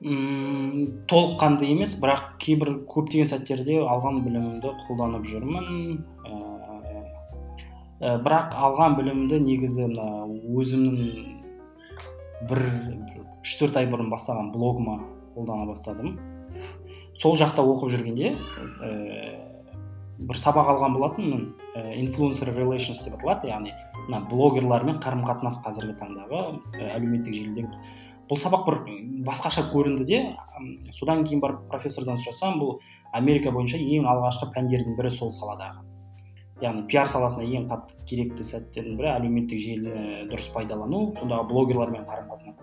Мм 0.00 0.87
толыққанды 1.11 1.68
емес 1.72 1.96
бірақ 2.00 2.37
кейбір 2.40 2.72
көптеген 2.88 3.28
сәттерде 3.28 3.80
алған 3.82 4.22
білімімді 4.24 4.72
қолданып 4.87 5.26
жүрмін. 5.28 5.98
Ә, 6.24 6.40
бірақ 8.00 8.52
алған 8.52 8.96
білімімді 8.98 9.40
негізі 9.40 9.87
мына 9.88 10.06
өзімнің 10.61 10.96
бір 12.50 12.61
үш 13.40 13.54
төрт 13.61 13.78
ай 13.80 13.88
бұрын 13.88 14.11
бастаған 14.12 14.52
блогыма 14.52 14.98
қолдана 15.35 15.64
бастадым. 15.70 16.18
Сол 17.16 17.38
жақта 17.40 17.64
оқып 17.64 17.94
жүргенде 17.94 18.35
ә, 18.37 18.90
бір 20.18 20.40
сабақ 20.42 20.68
алған 20.74 20.98
болатынмын. 20.98 21.46
Ә, 21.72 21.96
influencer 22.02 22.52
relations 22.52 23.00
деп 23.04 23.16
аталады 23.16 23.48
яғни 23.48 23.72
мына 24.06 24.20
блогерлармен 24.28 25.00
қарым 25.00 25.24
қатынас 25.24 25.62
қазіргі 25.64 25.96
таңдағы 26.00 26.44
әлеуметтік 26.76 27.32
желідегі 27.32 27.80
бұл 28.28 28.40
сабақ 28.40 28.68
бір 28.68 28.78
басқаша 29.26 29.68
көрінді 29.72 30.04
де 30.09 30.22
содан 30.92 31.24
кейін 31.24 31.40
барып 31.40 31.66
профессордан 31.70 32.20
сұрасам 32.20 32.61
бұл 32.61 32.78
америка 33.16 33.52
бойынша 33.54 33.78
ең 33.78 34.09
алғашқы 34.11 34.50
пәндердің 34.54 34.96
бірі 34.98 35.12
сол 35.14 35.32
саладағы. 35.32 35.95
Яғни 36.62 36.86
пиар 36.90 37.08
саласына 37.12 37.46
ең 37.58 37.66
қатты 37.70 38.06
керекті 38.08 38.46
сәттердің 38.48 38.96
бірі 38.98 39.12
әлеуметтік 39.12 39.60
желіні 39.60 40.28
дұрыс 40.30 40.48
пайдалану 40.54 41.10
сондағы 41.18 41.48
блогерлармен 41.50 42.06
қарым 42.08 42.30
қатынас 42.32 42.60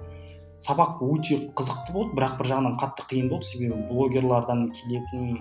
сабақ 0.64 1.02
өте 1.02 1.40
қызықты 1.58 1.94
болды 1.94 2.16
бірақ 2.18 2.38
бір 2.40 2.50
жағынан 2.52 2.76
қатты 2.80 3.06
қиын 3.10 3.30
болды. 3.32 3.48
Себебі 3.50 3.80
блогерлардан 3.90 4.68
келетін 4.76 5.40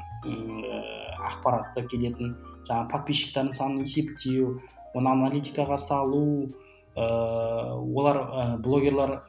ақпаратты 1.22 1.84
келетін 1.90 2.36
жаңағы 2.68 2.88
подписчиктардың 2.92 3.52
санын 3.56 3.84
есептеу 3.84 4.56
оны 4.96 5.12
аналитикаға 5.12 5.78
салу 5.78 6.48
ә, 6.96 7.06
олар 7.76 8.18
ә, 8.22 8.46
блогерлар 8.62 9.22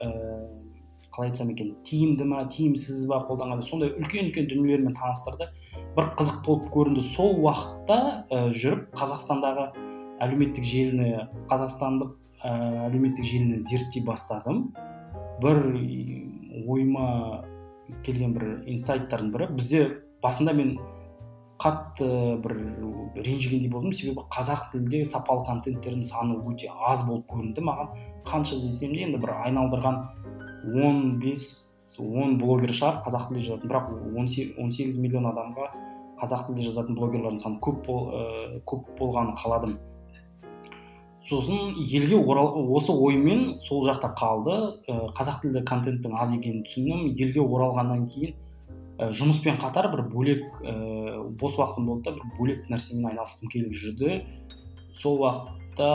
қалай 1.14 1.30
айтсам 1.30 1.52
екен 1.54 1.76
тиімді 1.86 2.26
ма 2.26 2.48
тиімсіз 2.50 3.06
ба 3.10 3.22
қолданғанда 3.28 3.68
сондай 3.68 3.94
үлкен 3.94 4.32
үлкен 4.32 4.50
дүниелермен 4.50 4.96
таныстырды 4.98 5.52
бір 5.98 6.10
қызық 6.18 6.42
болып 6.46 6.70
көрінді. 6.74 7.04
Сол 7.06 7.38
уақытта 7.44 7.98
ә, 8.30 8.48
жүріп 8.54 8.90
қазақстандағы 8.98 9.68
әлеуметтік 10.24 10.66
желіні 10.66 11.28
қазақстандық 11.52 12.16
ә, 12.42 12.54
әлеуметтік 12.88 13.28
желіні 13.28 13.60
зерттей 13.70 14.04
бастадым. 14.06 14.72
Бір 15.44 15.62
ойыма 16.68 17.44
келген 18.06 18.34
бір 18.38 18.48
инсайттардың 18.74 19.32
бірі. 19.34 19.50
Бізде 19.58 19.84
басында 20.24 20.54
мен 20.58 20.78
қатты 21.62 22.08
бір 22.44 22.58
ренжігендей 23.16 23.70
болдым. 23.70 23.94
Себебі 23.94 24.26
қазақ 24.34 24.72
тілінде 24.72 25.04
сапалы 25.06 25.46
контенттердің 25.48 26.08
саны 26.10 26.40
өте 26.42 26.72
аз 26.74 27.06
болып 27.08 27.28
көрінді. 27.30 27.64
Маған 27.70 27.94
қанша 28.26 28.58
іздесем 28.58 28.96
де 28.96 29.06
енді 29.06 29.22
бір 29.22 29.36
айналдырған 29.44 30.02
15 30.74 31.73
сол 31.94 32.14
он 32.18 32.38
блогер 32.42 32.74
шығар 32.74 33.02
қазақ 33.06 33.30
тілінде 33.30 33.48
жазатын. 33.48 33.70
Бірақ 33.70 33.90
он, 33.94 34.28
он 34.58 34.72
сегіз 34.72 35.00
миллион 35.00 35.30
адамға 35.30 35.72
қазақ 36.22 36.48
тілінде 36.48 36.70
жазатын 36.70 36.98
блогерлардың 36.98 37.42
саны 37.42 37.60
көп 37.62 37.86
бол, 37.88 38.08
ә, 38.14 38.62
көп 38.66 38.88
болғанын 39.00 39.36
қаладым. 39.38 39.78
Сосын 41.24 41.78
елге 41.80 42.18
орал 42.20 42.58
осы 42.76 42.92
оймен 42.92 43.60
сол 43.64 43.86
жақта 43.88 44.14
қалды. 44.20 44.58
Ә, 44.88 45.10
қазақ 45.16 45.42
тілді 45.46 45.64
контенттің 45.70 46.18
аз 46.20 46.34
екенін 46.36 46.66
түсіндім. 46.68 47.14
Елге 47.16 47.42
оралғаннан 47.42 48.08
кейін 48.12 48.36
ә, 48.98 49.12
жұмыспен 49.16 49.60
қатар 49.62 49.90
бір 49.94 50.04
бөлек 50.12 50.62
ә, 50.62 51.24
бос 51.40 51.56
уақытым 51.60 51.86
болды 51.88 52.10
да 52.10 52.18
бір 52.18 52.38
бөлек 52.40 52.70
нәрсемен 52.74 53.14
айналысқым 53.14 53.54
келіп 53.54 53.72
жүрді. 53.72 54.24
Сол 54.94 55.22
уақытта 55.24 55.88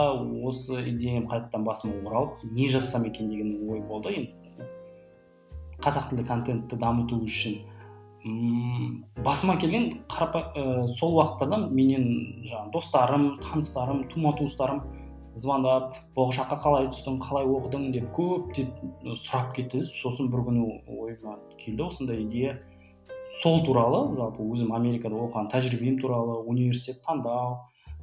осы 0.43 0.81
идеям 0.89 1.29
қайтадан 1.29 1.63
басыма 1.63 2.01
оралып 2.09 2.43
не 2.51 2.67
жазсам 2.69 3.05
екен 3.05 3.29
деген 3.29 3.69
ой 3.69 3.79
болды. 3.85 4.09
Енді 4.09 4.33
қазақ 5.83 6.09
тілді 6.11 6.25
контентті 6.27 6.79
дамыту 6.79 7.21
үшін. 7.25 7.59
М 8.25 9.05
басыма 9.23 9.55
келген 9.57 10.01
қарапа 10.11 10.41
ә, 10.55 10.87
сол 10.99 11.15
уақыттарда 11.19 11.69
менен 11.71 12.07
жаңағы 12.47 12.71
достарым 12.73 13.27
таныстарым 13.39 14.03
тума 14.11 14.33
туыстарым 14.35 14.81
звондап 15.39 15.95
болашаққа 16.15 16.59
қалай 16.63 16.89
түстің 16.91 17.19
қалай 17.23 17.47
оқыдың 17.47 17.91
деп 17.93 18.09
көп 18.15 18.51
деп 18.57 18.73
сұрап 19.23 19.53
кетті. 19.55 19.85
Сосын 20.01 20.27
бір 20.33 20.43
күні 20.49 20.65
ойыма 20.87 21.37
келді 21.63 21.87
осындай 21.87 22.25
идея. 22.25 22.59
Сол 23.41 23.63
туралы 23.63 24.17
жалпы 24.17 24.43
өзім 24.43 24.73
америкада 24.75 25.15
оқыған 25.15 25.51
тәжірибем 25.53 25.99
туралы 26.01 26.41
университет 26.49 27.03
таңдау 27.05 27.59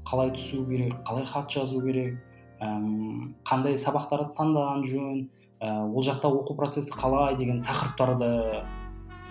қалай 0.07 0.31
түсу 0.37 0.65
керек 0.69 0.95
қалай 1.05 1.27
хат 1.27 1.51
жазу 1.51 1.81
керек 1.83 2.15
әм, 2.63 3.35
қандай 3.45 3.75
сабақтарды 3.75 4.33
таңдаған 4.39 4.85
жөн 4.87 5.25
ол 5.61 6.03
жақта 6.05 6.29
оқу 6.29 6.57
процесі 6.57 6.93
қалай 6.93 7.37
деген 7.37 7.63
тақырыптарды 7.65 8.29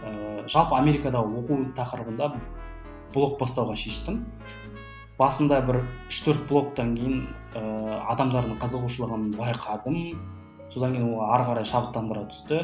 ә, 0.02 0.48
жалпы 0.50 0.76
америкада 0.78 1.22
оқу 1.22 1.60
тақырыбында 1.78 2.32
блог 3.14 3.38
бастауға 3.40 3.76
шештім. 3.78 4.24
Басында 5.20 5.62
бір 5.64 5.84
үш 6.10 6.24
төрт 6.26 6.48
блоктан 6.50 6.96
кейін 6.98 7.28
ә, 7.54 7.62
адамдардың 8.16 8.58
қызығушылығын 8.60 9.30
байқадым. 9.38 10.00
Содан 10.74 10.96
кейін 10.98 11.14
ол 11.14 11.22
ары 11.30 11.46
қарай 11.48 11.70
шабыттандыра 11.70 12.26
түсті. 12.32 12.64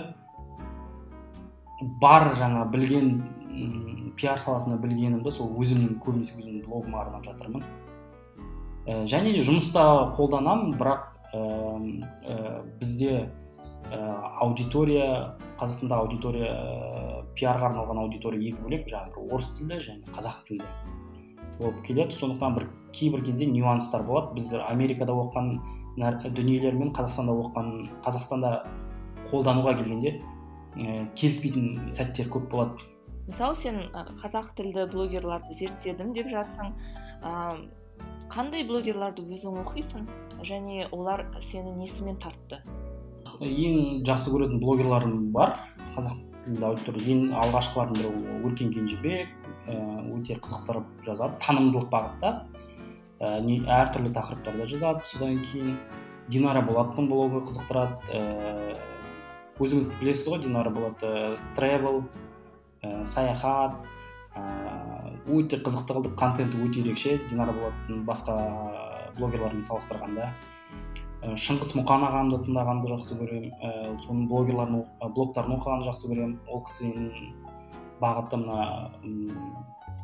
Бар 2.01 2.33
жаңа 2.37 2.65
білген 2.73 3.13
пиар 4.17 4.41
саласында 4.41 4.81
білгенімді 4.81 5.31
сол 5.31 5.53
өзімнің 5.61 6.01
көбінесе 6.03 6.35
өзімнің 6.39 6.65
блогыма 6.65 7.05
арнап 7.05 7.29
жатырмын. 7.29 7.63
Ә, 8.87 9.05
және 9.05 9.35
де 9.37 9.45
жұмыста 9.45 9.85
қолданамын 10.17 10.75
бірақ 10.81 11.13
ә, 11.31 11.45
ә, 12.25 12.63
бізде 12.81 13.29
аудитория 13.89 15.35
қазақстанда 15.59 15.99
аудитория 16.01 16.51
ә, 16.51 17.23
пиарға 17.37 17.69
арналған 17.69 18.01
аудитория 18.05 18.41
екі 18.49 18.63
бөлек. 18.63 18.87
Жаңағы 18.89 19.25
орыс 19.31 19.49
тілді 19.57 19.79
және 19.85 20.13
қазақ 20.15 20.43
тілді 20.47 20.65
болып 21.59 21.81
келеді. 21.85 22.15
Сондықтан 22.17 22.55
бір 22.55 22.67
кейбір 22.93 23.25
кезде 23.25 23.45
нюанстар 23.45 24.03
болады. 24.07 24.33
Біз 24.35 24.53
америкада 24.53 25.13
оқыған 25.13 25.59
дүниелер 26.37 26.77
мен 26.79 26.93
қазақстанда 26.95 27.35
оқыған 27.43 27.71
қазақстанда 28.05 28.53
қолдануға 29.31 29.75
келгенде 29.77 30.15
ә, 30.75 31.05
келіспейтін 31.15 31.91
сәттер 31.91 32.31
көп 32.31 32.49
болады. 32.51 32.89
Мысалы 33.27 33.55
сен 33.55 33.83
қазақ 34.23 34.55
тілді 34.57 34.87
блогерларды 34.91 35.53
зерттедім 35.53 36.13
деп 36.15 36.27
жатсың 36.31 36.73
ә, 37.21 37.53
қандай 38.31 38.65
блогерларды 38.67 39.23
өзің 39.27 39.61
оқисың? 39.65 40.07
Және 40.41 40.87
олар 40.89 41.27
сені 41.39 41.75
несімен 41.77 42.17
тартты? 42.17 42.63
Ең 43.39 44.01
жақсы 44.07 44.33
көретін 44.33 44.61
блогерларым 44.63 45.31
бар. 45.35 45.59
Қазақ 45.95 46.17
тілді 46.45 46.65
аудитория. 46.65 47.15
Ең 47.15 47.35
алғашқылардың 47.43 48.01
бірі 48.01 48.41
өркен 48.49 48.73
кенжебек 48.73 49.37
Э, 49.67 49.77
өте 50.09 50.35
қызықтырып 50.41 51.05
жазады. 51.05 51.37
Танымдылық 51.43 51.89
бағытта. 51.91 52.31
Ә, 53.21 53.37
әртүрлі 53.77 54.09
тақырыптарда 54.15 54.65
жазады. 54.67 55.05
Содан 55.05 55.37
кейін 55.45 55.75
динара 56.33 56.63
болаттың 56.65 57.09
блогы 57.11 57.43
қызықтырады. 57.45 57.99
Ә, 58.09 58.75
өзіңіз 59.61 59.91
білесіз 59.99 60.31
ғой 60.33 60.41
динара 60.47 60.73
болат 60.73 61.03
ә, 61.05 61.37
тревел 61.55 62.03
саяхат. 63.05 63.77
Өте 65.29 65.61
қызықты 65.61 65.93
қылып 65.93 66.17
контенті 66.17 66.57
өте 66.65 66.81
ерекше. 66.81 67.19
Динара 67.29 67.53
болаттың 67.53 68.01
басқа 68.07 68.39
блогерлармен 69.19 69.61
салыстырғанда. 69.61 70.31
Шыңғыс 71.21 71.75
мұқан 71.77 72.03
ағамды 72.07 72.39
тыңдағанды 72.47 72.89
жақсы 72.95 73.17
көремін. 73.19 73.51
Ә, 73.61 73.71
соның 74.01 74.27
блогерларын 74.31 74.79
блогтарын 75.13 75.55
оқығанды 75.57 75.89
жақсы 75.89 76.09
көремін. 76.09 76.37
Ол 76.49 76.63
кісінің 76.65 77.33
бағыты 78.01 78.39
мына 78.41 78.59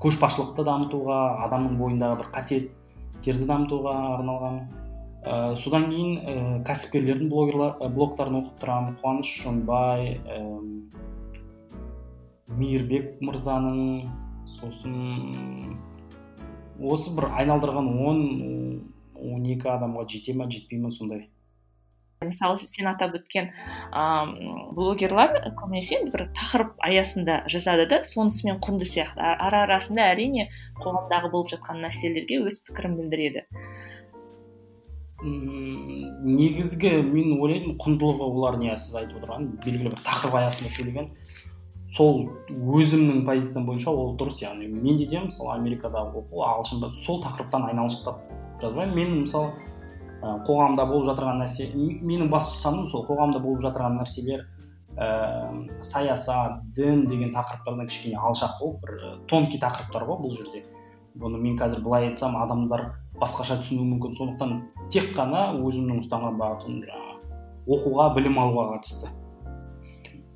көшбасшылықты 0.03 0.65
дамытуға 0.67 1.21
адамның 1.47 1.79
бойындағы 1.79 2.19
бір 2.21 2.29
қасиеттерді 2.35 3.47
дамытуға 3.49 3.95
арналған. 4.19 4.59
Ә, 5.25 5.55
содан 5.57 5.89
кейін 5.89 6.19
ә, 6.21 6.35
кәсіпкерлердің 6.67 7.31
блогерлар 7.33 7.81
блогтарын 7.95 8.37
оқып 8.43 8.61
тұрамын. 8.61 8.99
Қуаныш 9.01 9.33
шонбай 9.41 10.19
ә, 10.21 10.43
мейірбек 12.47 13.17
мырзаның 13.25 14.05
сосын 14.59 15.77
осы 16.77 17.09
бір 17.17 17.31
айналдырған 17.41 17.89
он 18.05 18.21
он 19.21 19.45
екі 19.45 19.73
адамға 19.73 20.07
жете 20.11 20.33
ма 20.37 20.49
жетпей 20.51 20.79
ма 20.79 20.91
сондай. 20.91 21.27
Мысалы 22.25 22.57
сен 22.57 22.87
атап 22.89 23.13
өткен 23.13 23.51
ыыы 23.93 24.71
блогерлар 24.73 25.35
көбінесе 25.59 25.99
бір 26.09 26.23
тақырып 26.33 26.71
аясында 26.81 27.43
жазады 27.45 27.85
да 27.91 27.99
сонысымен 28.01 28.57
құнды 28.57 28.87
сияқты. 28.89 29.21
Ара 29.21 29.59
арасында 29.67 30.07
әрине 30.15 30.47
қоғамдағы 30.81 31.29
болып 31.29 31.51
жатқан 31.51 31.83
мәселелерге 31.85 32.39
өз 32.49 32.57
пікірін 32.65 32.95
білдіреді. 32.97 33.43
Негізгі 35.21 36.95
мен 37.05 37.37
ойлаймын 37.37 37.77
құндылығы 37.85 38.31
олар 38.31 38.57
не 38.63 38.73
сіз 38.77 38.97
айтып 39.03 39.21
отырған 39.21 39.51
белгілі 39.61 39.93
бір 39.93 40.01
тақырып 40.09 40.39
аясында 40.41 40.73
сөйлеген. 40.73 41.13
Сол 41.93 42.25
өзімнің 42.49 43.23
позициям 43.29 43.69
бойынша 43.69 43.93
ол 43.93 44.17
дұрыс 44.17 44.41
яғни 44.41 44.65
мен 44.73 44.97
де 44.97 45.21
мысалы 45.21 45.53
америкада 45.53 46.01
оқу 46.17 46.41
ағылшында 46.49 46.89
сол 47.05 47.21
тақырыптан 47.23 47.69
айналшықтап 47.69 48.25
жазбаймын. 48.61 48.95
Мен 48.95 49.15
мысалы 49.23 49.51
ә, 50.21 50.37
қоғамда 50.47 50.85
болып 50.89 51.07
жатырған 51.09 51.41
нәрсе 51.43 51.69
менің 51.75 52.29
басты 52.31 52.57
ұстанымым 52.57 52.89
сол 52.91 53.05
қоғамда 53.07 53.41
болып 53.43 53.63
жатырған 53.65 53.99
нәрселер 53.99 54.45
ә, 54.97 55.09
саясат 55.85 56.63
дін 56.75 57.05
деген 57.07 57.33
тақырыптардан 57.35 57.89
кішкене 57.89 58.17
алшақ 58.17 58.57
болып 58.61 58.81
бір 58.85 59.21
тонкий 59.29 59.61
тақырыптар 59.61 60.07
ғой 60.09 60.21
бұл 60.23 60.35
жерде. 60.37 60.63
Бұны 61.17 61.41
мен 61.41 61.57
қазір 61.57 61.81
былай 61.85 62.09
айтсам 62.09 62.37
адамдар 62.37 62.91
басқаша 63.21 63.59
түсінуі 63.63 63.93
мүмкін. 63.93 64.17
Сондықтан 64.17 64.57
тек 64.93 65.13
қана 65.15 65.49
өзімнің 65.57 66.03
ұстанған 66.03 66.37
бағытым 66.41 66.83
оқуға 67.67 68.11
білім 68.15 68.37
алуға 68.39 68.75
қатысты. 68.75 69.09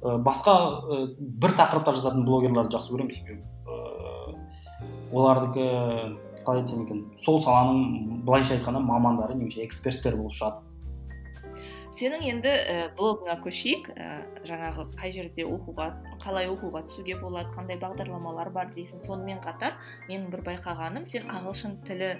Ә, 0.01 0.17
басқа 0.17 0.57
ә, 0.57 1.03
бір 1.19 1.57
тақырыпта 1.57 1.95
жазатын 1.97 2.25
блогерларды 2.25 2.77
жақсы 2.77 2.93
көремін. 2.93 3.17
Себебі 3.17 3.47
олардікі 5.11 5.65
қалай 6.51 6.65
айтсам 6.65 6.83
екен 6.83 7.05
сол 7.17 7.39
саланың 7.39 8.25
былайша 8.27 8.57
айтқанда 8.57 8.81
мамандары 8.83 9.37
немесе 9.39 9.63
эксперттер 9.63 10.17
болып 10.19 10.35
шығады. 10.35 10.67
Сенің 11.91 12.23
енді 12.23 12.47
ә, 12.47 12.75
блогыңа 12.95 13.37
көшейік. 13.43 13.89
Ә, 13.95 14.09
жаңағы 14.47 14.85
қай 14.95 15.11
жерде 15.11 15.43
оқуға 15.43 15.89
қалай 16.23 16.47
оқуға 16.47 16.85
түсуге 16.87 17.17
болады 17.19 17.51
қандай 17.55 17.79
бағдарламалар 17.79 18.51
бар 18.51 18.71
дейсің. 18.75 18.99
Сонымен 19.03 19.41
қатар 19.43 19.75
менің 20.07 20.29
бір 20.31 20.43
байқағаным 20.45 21.07
сен 21.07 21.27
ағылшын 21.27 21.81
тілі 21.87 22.13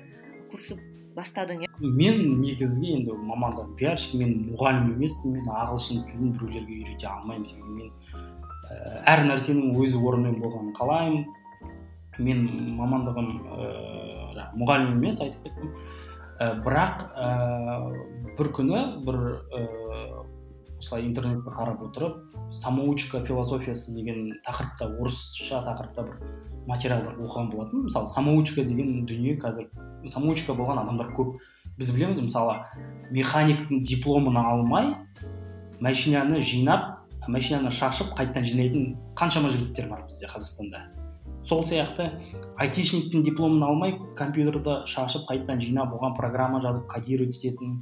курсы 0.52 0.76
бастадың 1.16 1.64
иә? 1.64 1.72
Мен 1.80 2.40
негізгі 2.42 2.98
енді 3.00 3.16
мамандығым 3.16 3.76
пиарщик 3.80 4.20
мен 4.20 4.36
мұғалім 4.52 4.92
емеспін. 4.98 5.40
Мен 5.40 5.52
ағылшын 5.56 6.04
тілін 6.12 6.36
біреулерге 6.36 6.82
үйрете 6.82 7.08
алмаймын. 7.08 7.48
Себебі 7.48 7.72
мен 7.80 7.92
ә, 8.68 9.04
әр 9.08 9.24
нәрсенің 9.32 9.72
өз 9.80 9.96
орнымен 9.96 10.42
болғанын 10.44 10.76
қалаймын. 10.76 11.30
Мен 12.24 12.46
мамандығым 12.78 13.30
ә, 13.56 14.48
мұғалім 14.58 14.98
емес 14.98 15.22
айтып 15.24 15.48
кеттім. 15.48 15.74
Ә, 16.40 16.54
бірақ 16.66 17.04
ә, 17.16 17.32
бір 18.38 18.52
күні 18.58 18.84
бір 19.06 19.20
ә, 19.52 19.66
осылай 20.82 21.06
интернетте 21.06 21.52
қарап 21.54 21.84
отырып 21.86 22.16
самоучка 22.52 23.22
философиясы 23.26 23.94
деген 23.96 24.32
тақырыпта 24.48 24.90
орысша 25.00 25.62
тақырыпта 25.68 26.08
бір 26.08 26.16
материалдар 26.68 27.18
оқыған 27.18 27.52
болатынмын. 27.52 27.86
Мысалы 27.90 28.08
самоучка 28.08 28.64
деген 28.66 29.06
дүние 29.06 29.38
қазір 29.42 29.70
самоучка 30.10 30.54
болған 30.58 30.82
адамдар 30.84 31.14
көп. 31.18 31.38
Біз 31.78 31.94
білеміз 31.96 32.22
мысалы 32.22 32.58
механиктің 33.12 33.84
дипломын 33.86 34.38
алмай 34.42 34.96
машинаны 35.80 36.42
жинап 36.42 37.02
машинаны 37.28 37.72
шашып 37.72 38.16
қайтадан 38.18 38.46
жинайтын 38.46 38.98
қаншама 39.18 39.54
жігіттер 39.54 39.90
бар 39.90 40.06
бізде 40.08 40.30
қазақстанда. 40.30 41.01
Сол 41.48 41.64
сияқты 41.66 42.10
айтишниктің 42.62 43.24
дипломын 43.26 43.64
алмай 43.66 43.96
компьютерді 44.18 44.82
шашып 44.88 45.26
қайтадан 45.30 45.62
жинап 45.64 45.96
оған 45.98 46.16
программа 46.18 46.62
жазып 46.62 46.88
кодировать 46.92 47.38
ететін 47.40 47.82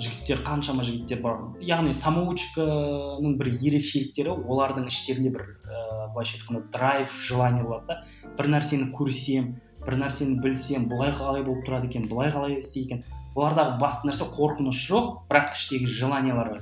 жігіттер 0.00 0.42
қаншама 0.44 0.84
жігіттер 0.84 1.20
бар. 1.24 1.38
Яғни 1.64 1.94
самоучканың 1.96 3.36
бір 3.40 3.52
ерекшеліктері 3.54 4.34
олардың 4.44 4.90
іштерінде 4.90 5.32
бір 5.32 5.46
ыыы 5.46 6.08
былайша 6.12 6.36
айтқанда 6.36 6.62
драйв 6.72 7.14
желание 7.28 7.64
болады 7.64 7.86
да. 7.88 8.02
Бір 8.36 8.50
нәрсені 8.56 8.90
көрсем 8.96 9.54
бір 9.86 9.98
нәрсені 10.02 10.40
білсем 10.42 10.88
бұлай 10.90 11.14
қалай 11.16 11.44
болып 11.46 11.64
тұрады 11.68 11.88
екен 11.88 12.08
бұлай 12.10 12.32
қалай 12.34 12.58
істейді 12.60 12.96
екен. 12.96 13.04
Олардағы 13.36 13.78
басты 13.80 14.10
нәрсе 14.10 14.28
қорқыныш 14.36 14.84
жоқ 14.90 15.10
бірақ 15.30 15.52
іштегі 15.56 15.86
желаниялары 15.86 16.60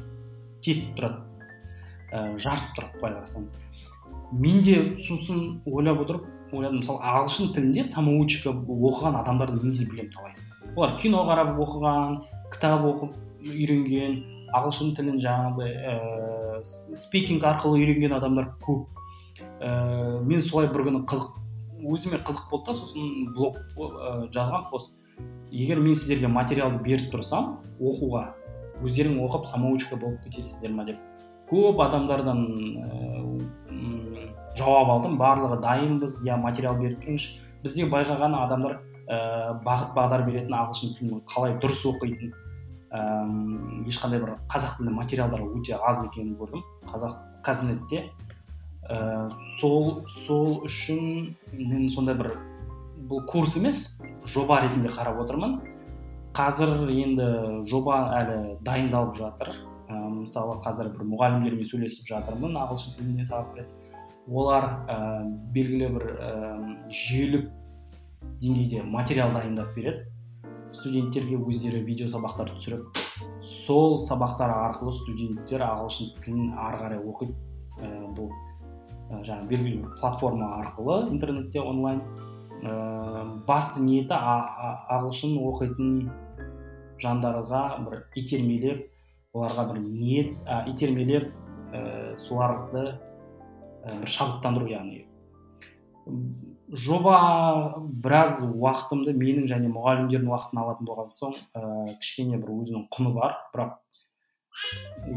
тесіп 0.63 0.95
тұрады. 0.99 1.23
Ә, 2.13 2.37
жарып 2.39 2.75
тұрады 2.77 3.01
былай 3.01 3.17
қарасаңыз. 3.19 3.64
Мен 4.35 4.63
де 4.63 4.97
сосын 5.07 5.61
ойлап 5.67 6.01
отырып 6.05 6.27
ойладым. 6.53 6.81
Мысалы 6.83 7.01
ағылшын 7.03 7.55
тілінде 7.55 7.85
самоучка 7.85 8.51
оқыған 8.51 9.21
адамдарды 9.21 9.63
мен 9.63 9.77
де 9.79 9.87
білемін 9.89 10.13
талай. 10.15 10.35
Олар 10.77 10.97
кино 10.99 11.23
қарап 11.29 11.55
оқыған 11.63 12.19
кітап 12.53 12.85
оқып 12.89 13.15
үйренген 13.45 14.21
ағылшын 14.55 14.95
тілін 14.97 15.21
жаңағыдай 15.23 15.73
ә, 15.75 16.63
спикинг 16.99 17.45
арқылы 17.45 17.81
үйренген 17.83 18.15
адамдар 18.17 18.53
көп. 18.63 18.87
Ә, 19.61 20.21
мен 20.23 20.43
солай 20.43 20.69
бір 20.71 20.87
күні 20.89 21.05
қызық 21.11 21.41
өзіме 21.85 22.21
қызық 22.25 22.51
болды 22.51 22.71
да 22.71 22.77
сосын 22.79 23.35
блог 23.35 23.59
ә, 23.77 24.29
жазған 24.35 24.71
пост. 24.71 25.01
Егер 25.51 25.79
мен 25.83 25.95
сіздерге 25.95 26.29
материалды 26.29 26.81
беріп 26.83 27.13
тұрсам 27.13 27.59
оқуға 27.79 28.33
өздерің 28.83 29.21
оқып 29.27 29.47
самоучка 29.51 29.97
болып 29.97 30.23
кетесіздер 30.25 30.73
ма 30.75 30.87
деп. 30.89 30.99
Көп 31.51 31.83
адамдардан 31.85 32.47
ә, 32.81 32.89
жауап 34.59 34.91
алдым. 34.95 35.19
Барлығы 35.19 35.61
дайынбыз 35.63 36.23
иә 36.27 36.39
материал 36.41 36.79
беріп 36.79 37.03
тұрыңызшы. 37.05 37.41
Бізде 37.65 37.87
байқаған 37.91 38.37
адамдар 38.39 38.79
ә, 39.09 39.61
бағыт 39.65 39.95
бағдар 39.97 40.25
беретін 40.27 40.55
ағылшын 40.55 40.97
тілін 40.99 41.23
қалай 41.31 41.57
дұрыс 41.63 41.85
оқитын. 41.91 42.33
Ә, 42.95 43.01
ешқандай 43.91 44.21
бір 44.23 44.37
қазақ 44.53 44.79
тілді 44.79 44.95
материалдар 44.95 45.43
өте 45.43 45.75
аз 45.75 46.05
екенін 46.05 46.37
көрдім 46.39 46.63
қазақ 46.93 47.17
казнетте 47.43 48.05
ә, 48.89 49.31
сол 49.59 50.05
сол 50.25 50.61
үшін 50.69 51.35
мен 51.53 51.89
сондай 51.91 52.15
бір 52.15 52.37
бұл 53.09 53.25
курс 53.27 53.57
емес 53.57 54.01
жоба 54.25 54.61
ретінде 54.63 54.93
қарап 54.95 55.25
отырмын. 55.25 55.59
Қазір 56.35 56.89
енді 56.91 57.27
жоба 57.71 57.99
әлі 58.21 58.39
дайындалып 58.67 59.19
жатыр. 59.19 59.55
Ә, 59.89 59.99
мысалы 60.21 60.61
қазір 60.65 60.93
бір 60.95 61.09
мұғалімдермен 61.13 61.69
сөйлесіп 61.69 62.09
жатырмын 62.13 62.57
ағылшын 62.63 62.97
тіліне 62.99 63.27
сабақ 63.29 63.59
олар 64.29 64.65
ә, 64.89 64.99
белгілі 65.53 65.89
бір 65.97 66.07
ә, 66.15 66.33
жүйелік 66.89 67.49
деңгейде 68.41 68.83
материал 68.83 69.33
дайындап 69.35 69.75
береді. 69.77 70.09
Студенттерге 70.75 71.39
өздері 71.39 71.85
видео 71.87 72.09
сабақтар 72.11 72.51
түсіріп 72.57 72.99
сол 73.45 74.01
сабақтар 74.03 74.51
арқылы 74.51 74.95
студенттер 74.97 75.63
ағылшын 75.63 76.15
тілін 76.25 76.55
ары 76.59 76.81
қарай 76.81 77.03
оқиды. 77.05 77.37
Ә, 77.79 77.91
бұл 78.17 78.33
ә, 79.11 79.21
жаңағы 79.27 79.49
белгілі 79.53 79.83
бір 79.85 79.95
платформа 80.01 80.51
арқылы 80.63 80.99
интернетте 81.13 81.61
онлайн. 81.61 82.03
Ә, 82.65 83.45
басты 83.47 83.85
ниеті 83.85 84.17
ағылшын 84.17 85.37
оқитын 85.45 85.95
жандарға 87.03 87.65
бір 87.85 88.05
итермелеп 88.17 88.87
оларға 89.35 89.69
бір 89.73 89.83
ниет 89.85 90.37
ә, 90.47 90.65
итермелеп 90.71 91.31
ә, 91.75 92.17
соларды 92.17 92.95
бір 93.85 94.11
шабыттандыру 94.11 94.71
яғни. 94.73 95.05
Жоба 96.85 97.17
біраз 98.03 98.41
уақытымды 98.45 99.15
менің 99.17 99.49
және 99.51 99.71
мұғалімдердің 99.73 100.31
уақытын 100.33 100.61
алатын 100.63 100.89
болған 100.89 101.11
соң 101.13 101.35
ә, 101.55 101.95
кішкене 102.01 102.41
бір 102.41 102.55
өзінің 102.57 102.87
құны 102.93 103.13
бар 103.15 103.37
бірақ 103.55 103.77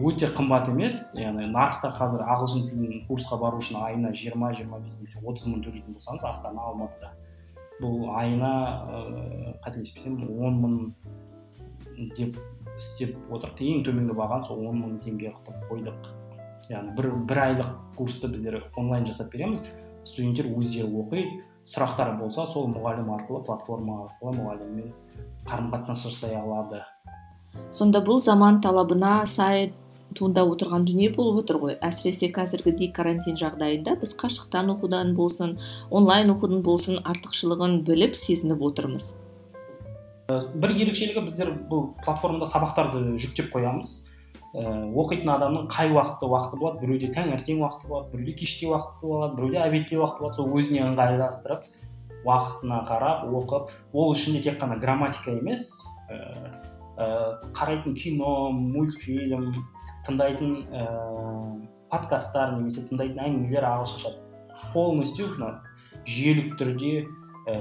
өте 0.10 0.30
қымбат 0.34 0.70
емес. 0.72 1.00
Яғни 1.18 1.48
нарықта 1.54 1.94
қазір 1.98 2.24
ағылшын 2.26 2.68
тілін 2.70 3.06
курсқа 3.08 3.40
бару 3.42 3.62
үшін 3.62 3.80
айына 3.80 4.12
жиырма 4.14 4.52
жиырма 4.58 4.82
бес 4.84 5.00
немесе 5.00 5.24
отыз 5.24 5.48
мың 5.48 5.64
төлейтін 5.66 5.98
болсаңыз 5.98 6.28
астана 6.32 6.68
алматыда. 6.72 7.14
Бұл 7.82 8.10
айына 8.18 8.54
ыыы 8.92 9.56
қателеспесем 9.66 10.20
он 10.28 10.62
мың 10.64 10.78
деп 12.18 12.38
істеп 12.78 13.18
отырдық. 13.32 13.62
Ең 13.62 13.84
төменгі 13.88 14.18
бағаны 14.18 14.48
сол 14.50 14.66
он 14.68 14.82
мың 14.84 14.98
теңге 15.06 15.34
қылып 15.46 15.70
қойдық. 15.72 16.10
Яғни 16.70 16.96
бір 16.98 17.12
бір 17.30 17.42
айлық 17.44 17.70
курсты 17.98 18.28
біздер 18.32 18.62
онлайн 18.76 19.08
жасап 19.08 19.32
береміз. 19.34 19.64
Студенттер 20.06 20.52
өздері 20.52 20.88
оқиды. 21.02 21.42
Сұрақтары 21.68 22.16
болса 22.20 22.46
сол 22.48 22.70
мұғалім 22.72 23.10
арқылы 23.12 23.42
платформа 23.44 24.06
арқылы 24.06 24.38
мұғаліммен 24.38 24.94
қарым 25.50 25.68
қатынас 25.74 26.06
жасай 26.08 26.38
алады. 26.40 26.80
Сонда 27.76 28.00
бұл 28.06 28.22
заман 28.24 28.62
талабына 28.64 29.26
сай 29.28 29.74
туындап 30.16 30.48
отырған 30.54 30.86
дүние 30.88 31.10
болып 31.16 31.44
отыр 31.44 31.60
ғой. 31.60 31.76
Әсіресе 31.84 32.32
қазіргідей 32.32 32.94
карантин 32.96 33.36
жағдайында 33.36 33.98
біз 34.00 34.16
қашықтан 34.16 34.72
оқудан 34.78 35.14
болсын 35.18 35.58
онлайн 35.92 36.32
оқудан 36.32 36.64
болсын 36.64 37.02
артықшылығын 37.04 37.82
біліп 37.88 38.16
сезініп 38.16 38.64
отырмыз. 38.70 39.16
Бір 40.28 40.72
ерекшелігі 40.76 41.28
біздер 41.28 41.52
бұл 41.70 41.90
платформада 42.04 42.48
сабақтарды 42.48 43.18
жүктеп 43.20 43.52
қоямыз. 43.52 44.07
Ә, 44.54 44.64
оқитын 44.96 45.34
адамның 45.34 45.68
қай 45.72 45.92
уақытта 45.92 46.30
уақыты 46.30 46.60
болады? 46.62 46.82
Біреуде 46.84 47.12
таңертең 47.16 47.62
уақыты 47.64 47.90
болады 47.92 48.12
біреуде 48.14 48.38
кешке 48.40 48.70
уақыты 48.72 49.08
болады 49.08 49.36
біреуде 49.36 49.60
обедте 49.64 49.98
уақыты 49.98 50.24
болады. 50.24 50.36
Сол 50.38 50.54
өзіне 50.58 50.84
ыңғайластырып 50.88 51.68
уақытына 52.28 52.82
қарап 52.88 53.28
оқып 53.40 53.72
ол 53.94 54.14
ішінде 54.16 54.42
тек 54.44 54.60
қана 54.62 54.80
грамматика 54.80 55.32
емес 55.32 55.70
ә, 56.10 56.18
ә, 56.98 57.08
қарайтын 57.56 57.96
кино 57.96 58.52
мультфильм 58.52 59.52
тыңдайтын 60.08 60.56
ә, 60.72 60.88
подкасттар 61.92 62.56
немесе 62.58 62.84
тыңдайтын 62.90 63.24
әңгімелер 63.28 63.68
ағылшынша 63.68 64.16
полностью 64.74 65.30
мына 65.36 65.54
жүйелік 66.08 66.58
түрде 66.60 67.06
ә, 67.48 67.56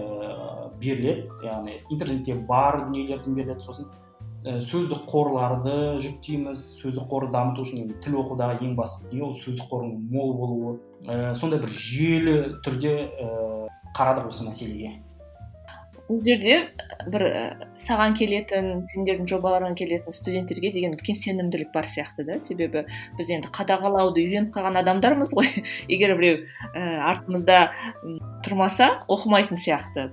беріледі. 0.81 1.29
Яғни 1.47 1.79
интернетте 1.91 2.35
бар 2.49 2.85
дүниелерден 2.87 3.35
беріледі 3.39 3.65
сосын. 3.65 3.91
Ә, 4.47 4.61
сөздік 4.63 5.07
қорларды 5.11 5.99
жүктейміз. 6.03 6.61
Сөздік 6.81 7.09
қорды 7.11 7.33
дамыту 7.35 7.65
үшін 7.67 7.91
тіл 8.05 8.21
оқудағы 8.23 8.63
ең 8.67 8.77
басты 8.79 9.09
дүние 9.11 9.27
ол 9.27 9.35
сөздік 9.41 9.67
қорының 9.73 10.07
мол 10.13 10.33
болуы. 10.39 10.77
Ә, 11.07 11.35
сондай 11.35 11.61
бір 11.63 11.75
жүйелі 11.75 12.37
түрде 12.67 12.95
ә, 13.11 13.33
қарадық 13.97 14.31
осы 14.31 14.47
мәселеге. 14.47 14.95
Бұл 16.07 16.21
жерде 16.23 16.69
бір 17.11 17.25
саған 17.83 18.13
келетін 18.15 18.85
сендердің 18.93 19.27
жобаларыңа 19.27 19.75
келетін 19.75 20.15
студенттерге 20.15 20.71
деген 20.71 20.95
үлкен 20.95 21.19
сенімділік 21.19 21.73
бар 21.75 21.89
сияқты 21.91 22.23
да. 22.29 22.39
Себебі 22.39 22.85
біз 23.19 23.33
енді 23.35 23.51
қадағалауды 23.51 24.23
үйреніп 24.23 24.55
қалған 24.55 24.79
адамдармыз 24.85 25.35
ғой. 25.35 25.51
Егер 25.91 26.15
біреу 26.15 26.45
ә, 26.71 27.11
артымызда 27.11 27.59
тұрмаса 28.47 28.93
оқымайтын 29.11 29.59
сияқты. 29.59 30.13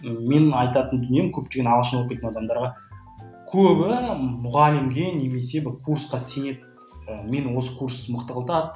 Мен 0.00 0.48
айтатын 0.56 1.04
дүнием 1.04 1.28
көптеген 1.36 1.68
ағылшын 1.68 2.06
оқитын 2.06 2.32
адамдарға 2.32 2.72
көбі 3.54 3.88
мұғалімге 4.44 5.12
немесе 5.14 5.62
бір 5.62 5.78
курсқа 5.86 6.18
сенеді. 6.20 6.64
Ә, 7.06 7.22
мен 7.28 7.52
осы 7.56 7.74
курс 7.78 8.08
мықты 8.08 8.34
қылтады 8.34 8.74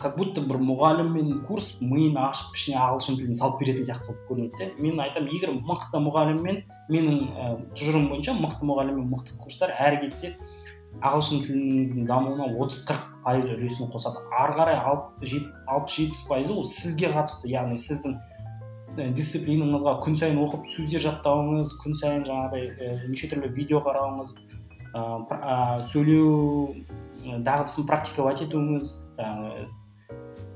как 0.00 0.18
будто 0.18 0.42
бір 0.44 0.58
мұғалім 0.60 1.12
мен 1.14 1.30
курс 1.46 1.70
миын 1.80 2.18
ашып 2.20 2.56
ішіне 2.56 2.76
ағылшын 2.80 3.16
тілін 3.16 3.38
салып 3.38 3.62
беретін 3.62 3.86
сияқты 3.86 4.10
болып 4.10 4.26
көрінеді 4.28 4.58
де. 4.58 4.66
Мен 4.82 5.00
айтамын 5.00 5.30
егер 5.32 5.54
мықты 5.56 6.00
мұғаліммен 6.04 6.60
менің 6.92 7.22
ә, 7.32 7.46
тұжырымым 7.76 8.10
бойынша 8.12 8.36
мықты 8.36 8.68
мұғалім 8.68 8.98
мен 9.00 9.08
мықты 9.14 9.38
курстар 9.40 9.72
әрі 9.72 10.02
кетсе 10.04 10.34
ағылшын 11.00 11.46
тіліңіздің 11.46 12.04
дамуына 12.10 12.50
отыз 12.60 12.84
қырық 12.88 13.08
пайыз 13.24 13.48
үлесін 13.56 13.88
қосады. 13.92 14.20
Ары 14.36 14.56
қарай 14.58 14.76
алпыс 14.84 15.96
жетпіс 15.96 16.26
пайызы 16.28 16.52
ол 16.52 16.64
сізге 16.68 17.08
қатысты 17.14 17.48
яғни 17.50 17.80
сіздің 17.80 18.18
дисциплинаңызға 18.96 19.96
күн 20.04 20.16
сайын 20.18 20.38
оқып 20.44 20.66
сөздер 20.70 21.02
жаттауыңыз 21.04 21.72
күн 21.82 21.96
сайын 21.98 22.26
жаңағыдай 22.28 22.68
ә, 22.70 22.92
неше 23.10 23.30
түрлі 23.32 23.50
видео 23.56 23.80
қарауыңыз 23.84 24.34
ә, 24.94 25.86
сөйлеу 25.90 26.74
дағдысын 27.44 27.88
практиковать 27.88 28.44
етуіңіз 28.44 28.92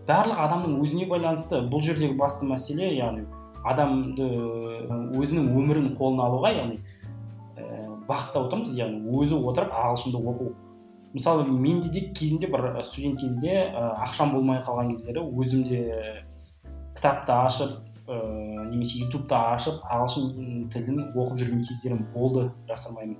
барлық 0.08 0.38
адамның 0.44 0.78
өзіне 0.84 1.08
байланысты 1.10 1.64
бұл 1.72 1.82
жердегі 1.84 2.16
басты 2.20 2.46
мәселе 2.48 2.92
яғни 2.94 3.26
адамды 3.66 4.28
өзінің 5.18 5.50
өмірін 5.58 5.92
қолына 5.98 6.28
алуға 6.28 6.54
яғни 6.54 6.78
бағыттап 8.08 8.46
отырмыз 8.46 8.72
яғни 8.76 9.12
өзі 9.20 9.36
отырып 9.50 9.74
ағылшынды 9.74 10.20
оқу. 10.20 10.54
Мысалы 11.12 11.44
менде 11.48 11.88
де 11.92 12.06
кезінде 12.12 12.48
бір 12.48 12.82
студент 12.84 13.20
кезде 13.20 13.72
ақшам 13.74 14.32
болмай 14.32 14.60
қалған 14.64 14.92
кездері 14.94 15.24
өзімде 15.24 15.82
кітапты 16.96 17.32
ашып 17.32 17.87
ә, 18.08 18.18
немесе 18.70 19.02
ютубты 19.04 19.36
ашып 19.36 19.82
ағылшын 19.84 20.68
тілін 20.72 21.02
оқып 21.12 21.38
жүрген 21.42 21.64
кездерім 21.68 22.06
болды 22.14 22.48
жасырмаймын. 22.68 23.18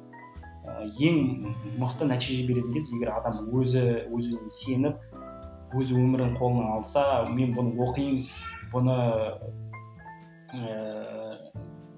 Ең 1.00 1.14
мықты 1.80 2.08
нәтиже 2.08 2.46
беретін 2.48 2.74
кез 2.74 2.90
егер 2.92 3.12
адам 3.14 3.46
өзі 3.56 3.84
өзіне 4.12 4.50
сеніп 4.52 5.76
өз 5.76 5.92
өмірін 5.92 6.34
қолына 6.38 6.74
алса 6.76 7.04
мен 7.28 7.54
бұны 7.56 7.74
оқимын 7.84 8.26
бұны 8.72 8.96
ә, 10.52 11.38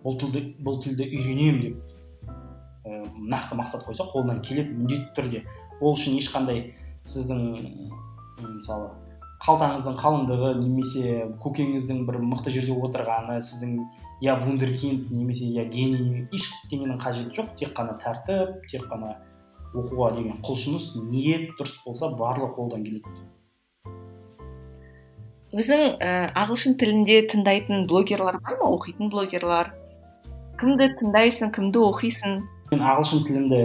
бұл 0.05 0.18
тілді 0.22 0.44
бұл 0.64 0.81
тілді 0.85 1.07
үйренемін 1.07 1.61
деп 1.64 1.76
ә, 2.87 3.03
нақты 3.35 3.59
мақсат 3.59 3.87
қойса 3.87 4.07
қолынан 4.11 4.42
келеді 4.46 4.74
міндетті 4.74 5.14
түрде. 5.18 5.44
Ол 5.81 5.94
үшін 5.94 6.18
ешқандай 6.18 6.70
сіздің 7.11 7.40
мысалы 8.40 8.91
қалтаңыздың 9.41 9.97
қалыңдығы 9.97 10.51
немесе 10.61 11.12
көкеңіздің 11.41 12.05
бір 12.09 12.18
мықты 12.28 12.53
жерде 12.53 12.74
отырғаны 12.76 13.38
сіздің 13.41 13.78
я 14.20 14.34
вундеркинд 14.36 15.09
немесе 15.14 15.47
я 15.55 15.64
гений 15.64 16.26
ештеңенің 16.28 17.01
қажеті 17.01 17.32
жоқ. 17.38 17.55
Тек 17.57 17.72
қана 17.76 17.97
тәртіп 18.03 18.66
тек 18.68 18.84
қана 18.91 19.14
оқуға 19.72 20.11
деген 20.18 20.43
құлшыныс 20.45 20.93
ниет 21.09 21.55
дұрыс 21.57 21.78
болса 21.86 22.11
барлығы 22.20 22.53
қолдан 22.59 22.84
келеді. 22.84 23.22
Өзің 25.57 25.86
ә, 25.99 26.30
ағылшын 26.36 26.76
тілінде 26.78 27.22
тыңдайтын 27.32 27.88
блогерлар 27.91 28.36
бар 28.45 28.59
ма? 28.61 28.68
Оқитын 28.76 29.09
блогерлар? 29.11 29.72
Кімді 30.61 30.93
тыңдайсың 31.01 31.51
кімді 31.57 31.80
оқисың? 31.88 32.36
Мен 32.70 32.84
ағылшын 32.86 33.24
тілімді 33.26 33.62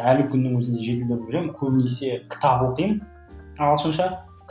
әлі 0.00 0.30
күннің 0.30 0.54
өзінде 0.60 0.86
жетілдіріп 0.86 1.26
жүремін. 1.28 1.50
Көбінесе 1.58 2.22
кітап 2.30 2.62
оқимын 2.70 3.02
ағылшынша. 3.58 4.06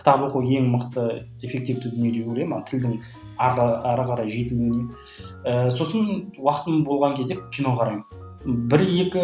Кітап 0.05 0.21
оқу 0.27 0.43
ең 0.45 0.67
мықты 0.69 1.25
эффективті 1.41 1.89
дүние 1.89 2.11
деп 2.13 2.27
ойлаймын. 2.29 2.61
Тілдің 2.69 2.99
ары 3.41 4.03
қарай 4.05 4.29
жетілуіне. 4.29 4.83
Ә, 5.41 5.71
сосын 5.73 6.29
уақытым 6.37 6.83
болған 6.85 7.15
кезде 7.17 7.39
кино 7.55 7.73
қараймын. 7.79 8.05
Бір 8.69 8.83
екі 8.85 9.23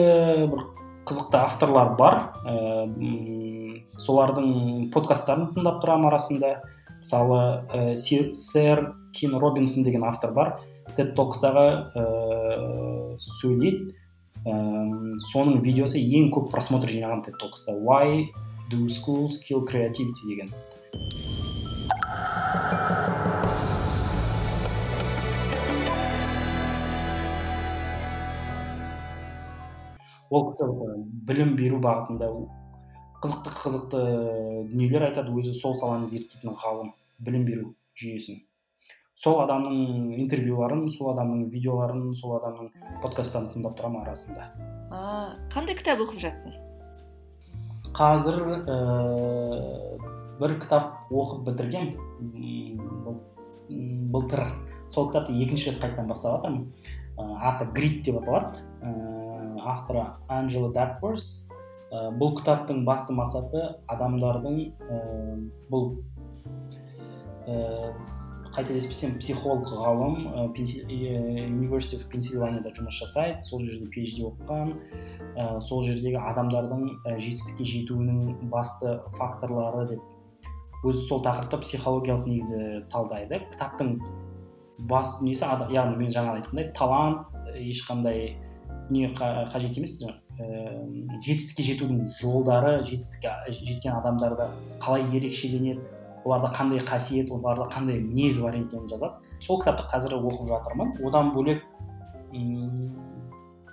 бір 0.49 0.65
қызықты 1.05 1.37
авторлар 1.37 1.93
бар. 2.01 2.17
Ә, 2.49 3.77
солардың 4.01 4.89
подкасттарын 4.95 5.51
тыңдап 5.53 5.83
тұрамын 5.85 6.09
арасында. 6.09 6.55
Мысалы 6.97 7.39
ә, 7.69 7.95
сэр 7.95 8.87
кин 9.13 9.37
робинсон 9.37 9.85
деген 9.85 10.03
автор 10.03 10.33
бар. 10.33 10.57
Тед 10.97 11.13
токстағы 11.13 11.67
ә, 11.93 13.17
сөйлейді. 13.37 13.93
Ә, 14.49 14.53
соның 15.29 15.61
видеосы 15.61 16.01
ең 16.01 16.31
көп 16.33 16.49
просмотр 16.49 16.89
жинаған 16.89 17.21
тед 17.27 17.37
токста 17.37 17.77
why 17.77 18.31
do 18.71 18.89
schools 18.89 19.37
kill 19.45 19.65
creativity 19.71 20.27
деген 20.31 20.49
ол 30.31 30.53
білім 31.27 31.55
беру 31.59 31.81
бағытында 31.83 32.29
қызықты 33.21 33.51
қызықты 33.57 33.99
дүниелер 34.71 35.09
айтады 35.09 35.35
өзі 35.35 35.53
сол 35.59 35.75
саланы 35.77 36.07
зерттейтін 36.07 36.55
ғалым 36.63 36.93
білім 37.19 37.43
беру 37.45 37.73
жүйесін. 37.99 38.39
Сол 39.21 39.43
адамның 39.43 40.15
интервьюларын 40.23 40.87
сол 40.95 41.11
адамның 41.11 41.51
видеоларын 41.53 42.15
сол 42.17 42.39
адамның 42.39 42.71
подкасттарын 43.03 43.51
тыңдап 43.53 43.77
тұрамын 43.77 44.07
арасында? 44.07 44.49
А 44.89 45.37
қандай 45.53 45.77
кітап 45.77 46.01
оқып 46.07 46.23
жатсың? 46.23 46.55
Қазір 47.97 48.41
ә, 48.65 48.77
бір 50.41 50.57
кітап 50.63 51.11
оқып 51.11 51.45
бітіргем. 51.49 51.87
Былтыр 54.11 54.41
сол 54.91 55.09
кітапты 55.11 55.37
екінші 55.43 55.71
рет 55.71 55.79
қайтадан 55.83 56.09
бастап 56.11 56.39
жатырмын 56.39 56.65
аты 57.17 57.67
грид 57.75 58.03
деп 58.05 58.21
аталады. 58.21 58.65
Авторы 59.61 60.05
анджела 60.27 60.71
дакворс 60.73 61.47
бұл 61.91 62.37
кітаптың 62.39 62.83
басты 62.87 63.13
мақсаты 63.13 63.63
адамдардың 63.91 64.55
бұл 65.71 65.91
қателеспесем 68.55 69.17
психолог 69.19 69.67
ғалым 69.71 70.15
University 70.51 71.97
of 71.97 72.07
Pennsylvania'да 72.11 72.73
жұмыс 72.75 72.97
жасайды. 72.99 73.41
Сол 73.47 73.63
жерде 73.65 73.87
PhD 73.93 74.25
оқыған. 74.27 74.73
Ә, 75.35 75.61
сол 75.63 75.83
жердегі 75.87 76.19
адамдардың 76.19 76.87
ә, 77.05 77.17
жетістікке 77.19 77.67
жетуінің 77.69 78.49
басты 78.51 78.97
факторлары 79.17 79.87
деп 79.93 80.83
өзі 80.83 81.05
сол 81.07 81.23
тақырыпта 81.23 81.61
психологиялық 81.63 82.27
негізі 82.27 82.83
талдайды. 82.91 83.39
Кітаптың 83.53 83.95
бас 84.89 85.19
дүниесі 85.19 85.45
яғни 85.71 85.99
мен 85.99 86.11
жаңа 86.11 86.39
айтқандай 86.39 86.71
талант 86.75 87.27
ешқандай 87.55 88.35
не 88.91 89.07
қажет 89.15 89.77
емес 89.77 89.97
жетістікке 91.21 91.63
жетудің 91.69 92.05
жолдары 92.19 92.79
жетістікке 92.87 93.53
жеткен 93.61 93.93
адамдарда 93.99 94.49
қалай 94.81 95.05
ерекшеленеді 95.15 96.00
оларда 96.25 96.51
қандай 96.55 96.79
қасиет 96.85 97.31
оларда 97.31 97.67
қандай 97.73 97.99
мінез 97.99 98.39
бар 98.41 98.55
екенін 98.55 98.89
жазады. 98.89 99.13
Сол 99.39 99.61
кітапты 99.61 99.87
қазір 99.89 100.17
оқып 100.19 100.47
жатырмын. 100.51 100.93
Одан 101.05 101.33
бөлек 101.33 101.63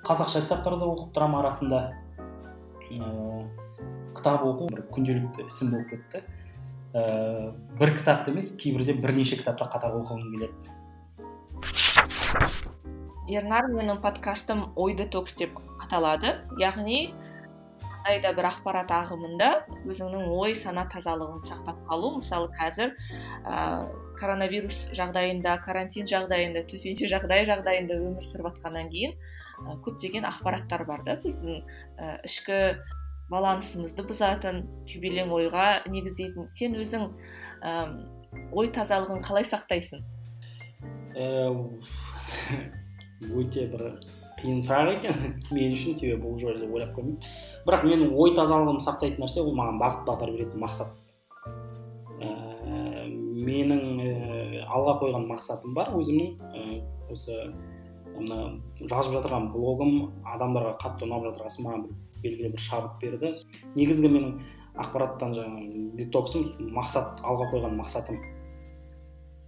қазақша 0.06 0.46
да 0.48 0.56
оқып 0.88 1.12
тұрамын 1.12 1.40
арасында. 1.42 1.80
Кітап 4.16 4.42
оқу 4.48 4.68
бір 4.72 4.82
күнделікті 4.94 5.46
ісім 5.46 5.70
болып 5.74 5.88
кетті. 5.90 6.24
Ііі 6.94 7.52
бір 7.78 7.94
кітапты 7.98 8.32
емес 8.32 8.56
кейбірде 8.56 8.94
бірнеше 8.94 9.36
кітапты 9.36 9.68
қатар 9.68 9.92
оқығым 10.00 10.32
келеді. 10.32 10.54
Ернар 13.28 13.68
менің 13.68 14.00
подкастым 14.00 14.72
ой 14.74 14.94
детокс 14.96 15.36
деп 15.36 15.58
аталады. 15.84 16.40
Яғни 16.58 17.12
қандай 18.08 18.22
да 18.24 18.30
бір 18.32 18.46
ақпарат 18.48 18.88
ағымында 18.88 19.48
өзіңнің 19.84 20.30
ой 20.32 20.54
сана 20.56 20.86
тазалығын 20.88 21.42
сақтап 21.44 21.76
қалу. 21.88 22.16
Мысалы 22.16 22.48
қазір 22.56 22.94
ә, 23.44 23.92
коронавирус 24.16 24.88
жағдайында 24.96 25.58
карантин 25.60 26.08
жағдайында 26.08 26.64
төтенше 26.70 27.08
жағдай 27.10 27.44
жағдайында 27.44 27.98
өмір 28.00 28.24
сүріп 28.24 28.48
жатқаннан 28.48 28.88
кейін 28.88 29.12
ә, 29.12 29.76
көптеген 29.84 30.24
ақпараттар 30.24 30.86
бар 30.88 31.04
да 31.04 31.18
біздің 31.20 31.60
ә, 32.00 32.16
ішкі 32.24 32.80
балансымызды 33.28 34.06
бұзатын 34.08 34.62
күйбелең 34.88 35.28
ойға 35.28 35.84
негіздейтін 35.92 36.48
сен 36.48 36.78
өзің 36.80 37.10
ә, 37.60 37.74
ой 38.56 38.72
тазалығын 38.72 39.20
қалай 39.20 39.44
сақтайсың? 39.44 40.00
Өте 43.34 43.66
бір 43.68 43.98
қиын 44.38 44.60
сұрақ 44.62 44.90
екен. 44.98 45.34
Мен 45.54 45.74
үшін 45.74 45.96
себебі 45.98 46.22
бұл 46.22 46.38
жайлы 46.42 46.68
ойлап 46.68 46.94
көрмеппін 46.96 47.18
бірақ 47.68 47.84
менің 47.84 48.14
ой 48.16 48.32
тазалығымды 48.36 48.84
сақтайтын 48.86 49.20
нәрсе 49.20 49.42
ол 49.44 49.52
маған 49.56 49.80
бағыт 49.82 50.06
бағдар 50.08 50.32
беретін 50.32 50.62
мақсат. 50.62 50.94
Ә, 52.16 52.28
менің 53.44 53.82
ә, 54.00 54.62
алға 54.72 54.94
қойған 55.02 55.26
мақсатым 55.28 55.74
бар. 55.76 55.92
Өзімнің 55.98 56.38
ә, 56.48 56.80
осы 57.12 57.36
мына 58.16 58.38
жазып 58.80 59.18
жатырған 59.18 59.50
блогым 59.52 60.14
адамдарға 60.24 60.78
қатты 60.80 61.04
ұнап 61.06 61.28
жатырғасын 61.28 61.68
маған 61.68 61.84
бір 61.84 62.22
белгілі 62.24 62.54
бір 62.56 62.64
шабыт 62.64 62.96
берді. 63.02 63.34
Негізгі 63.76 64.10
менің 64.16 64.40
ақпараттан 64.78 65.36
жаңағы 65.36 65.84
детоксым 66.00 66.48
мақсат 66.72 67.20
алға 67.20 67.50
қойған 67.52 67.76
мақсатым. 67.78 68.18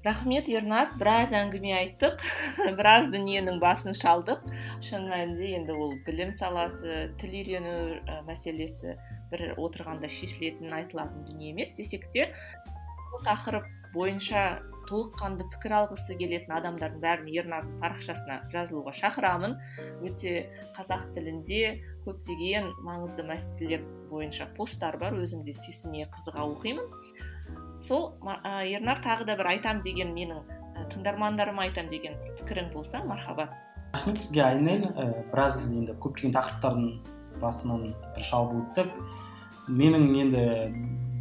Рахмет 0.04 0.48
ернар. 0.48 0.90
Біраз 1.00 1.34
әңгіме 1.36 1.74
айттық. 1.76 2.22
Біраз 2.78 3.10
дүниенің 3.12 3.60
басын 3.62 3.96
шалдық. 3.96 4.42
Шын 4.84 5.08
мәнінде 5.10 5.52
енді 5.58 5.76
ол 5.76 5.94
білім 6.06 6.32
саласы 6.36 7.10
тіл 7.20 7.36
үйрену 7.42 8.24
мәселесі 8.28 8.96
бір 9.32 9.52
отырғанда 9.60 10.10
шешілетін 10.12 10.72
айтылатын 10.80 11.26
дүние 11.28 11.52
емес 11.54 11.74
десек 11.76 12.08
те 12.12 12.30
бұл 13.10 13.24
тақырып 13.26 13.68
бойынша 13.94 14.60
толыққанды 14.90 15.46
пікір 15.52 15.74
алғысы 15.80 16.16
келетін 16.18 16.54
адамдардың 16.56 17.02
бәрін 17.02 17.28
ернар 17.30 17.66
парақшасына 17.82 18.40
жазылуға 18.54 18.94
шақырамын. 18.98 19.56
Өте 20.06 20.34
қазақ 20.76 21.10
тілінде 21.14 21.60
көптеген 22.06 22.72
маңызды 22.86 23.26
мәселелер 23.28 23.84
бойынша 24.10 24.48
посттар 24.56 24.98
бар. 25.02 25.14
Өзім 25.20 25.44
де 25.46 25.54
сүйсіне 25.54 26.08
қызыға 26.14 26.46
оқимын. 26.56 26.90
Сол 27.80 28.12
ернар 28.44 29.00
тағы 29.04 29.26
да 29.26 29.36
бір 29.40 29.54
айтам 29.56 29.82
деген 29.82 30.14
менің 30.14 30.44
тыңдармандарыма 30.92 31.68
айтам 31.68 31.90
деген 31.90 32.16
пікірің 32.38 32.72
болса 32.72 33.02
мархабат 33.04 33.52
рахмет 33.92 34.22
сізге 34.22 34.42
айнель. 34.44 34.86
Біраз 35.32 35.58
енді 35.70 35.96
көптеген 36.02 36.34
тақырыптардың 36.36 37.40
басынан 37.42 37.90
бір 38.14 38.26
шалып 38.28 38.52
өттік. 38.60 38.92
Менің 39.70 40.06
енді 40.22 40.44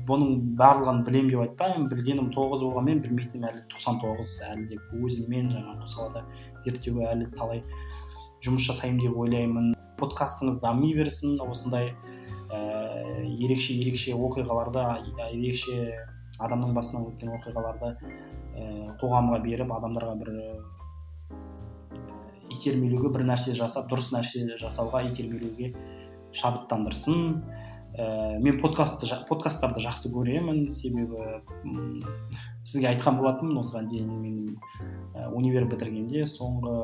бұның 0.10 0.36
барлығын 0.60 1.02
білемін 1.08 1.32
деп 1.34 1.44
айтпаймын. 1.46 1.88
Білгенім 1.90 2.30
тоғыз 2.36 2.64
болғанмен 2.66 3.02
білмейтінім 3.06 3.48
әлі 3.50 3.66
тоқсан 3.74 4.00
тоғыз 4.04 4.36
әлі 4.52 4.68
де. 4.70 4.80
Өзіммен 5.00 5.52
жаңағы 5.56 5.86
осы 5.86 5.98
салада 5.98 6.24
зерттеуге 6.66 7.10
әлі 7.10 7.30
талай 7.36 7.64
жұмыс 8.46 8.70
жасаймын 8.70 9.02
деп 9.04 9.18
ойлаймын. 9.18 9.74
Подкастыңыз 10.00 10.62
дами 10.62 10.94
берсін. 10.98 11.40
Осындай 11.42 11.94
ә, 12.54 13.26
ерекше 13.26 13.74
ерекше 13.74 14.14
оқиғаларда 14.14 14.86
ерекше 15.34 16.06
адамның 16.40 16.76
басынан 16.78 17.08
өткен 17.12 17.34
оқиғаларды 17.36 17.94
ә, 17.94 18.66
қоғамға 19.02 19.40
беріп 19.44 19.72
адамдарға 19.76 20.16
бір 20.22 20.34
ә, 20.34 20.50
итермелеуге 22.56 23.12
бір 23.14 23.26
нәрсе 23.30 23.56
жасап 23.58 23.90
дұрыс 23.92 24.12
нәрсе 24.16 24.46
жасауға 24.60 25.04
итермелеуге 25.10 25.74
шабыттандырсын. 26.40 27.42
Ә, 28.00 28.38
мен 28.40 28.60
подкастты 28.62 29.10
подкасттарды 29.30 29.84
жақсы 29.84 30.12
көремін. 30.14 30.68
Себебі 30.72 31.42
сізге 32.64 32.94
айтқан 32.94 33.20
болатынмын 33.20 33.60
осыған 33.64 33.90
дейін 33.92 34.14
мен 34.22 34.38
ә, 35.16 35.28
универ 35.34 35.68
бітіргенде 35.72 36.24
соңғы 36.30 36.78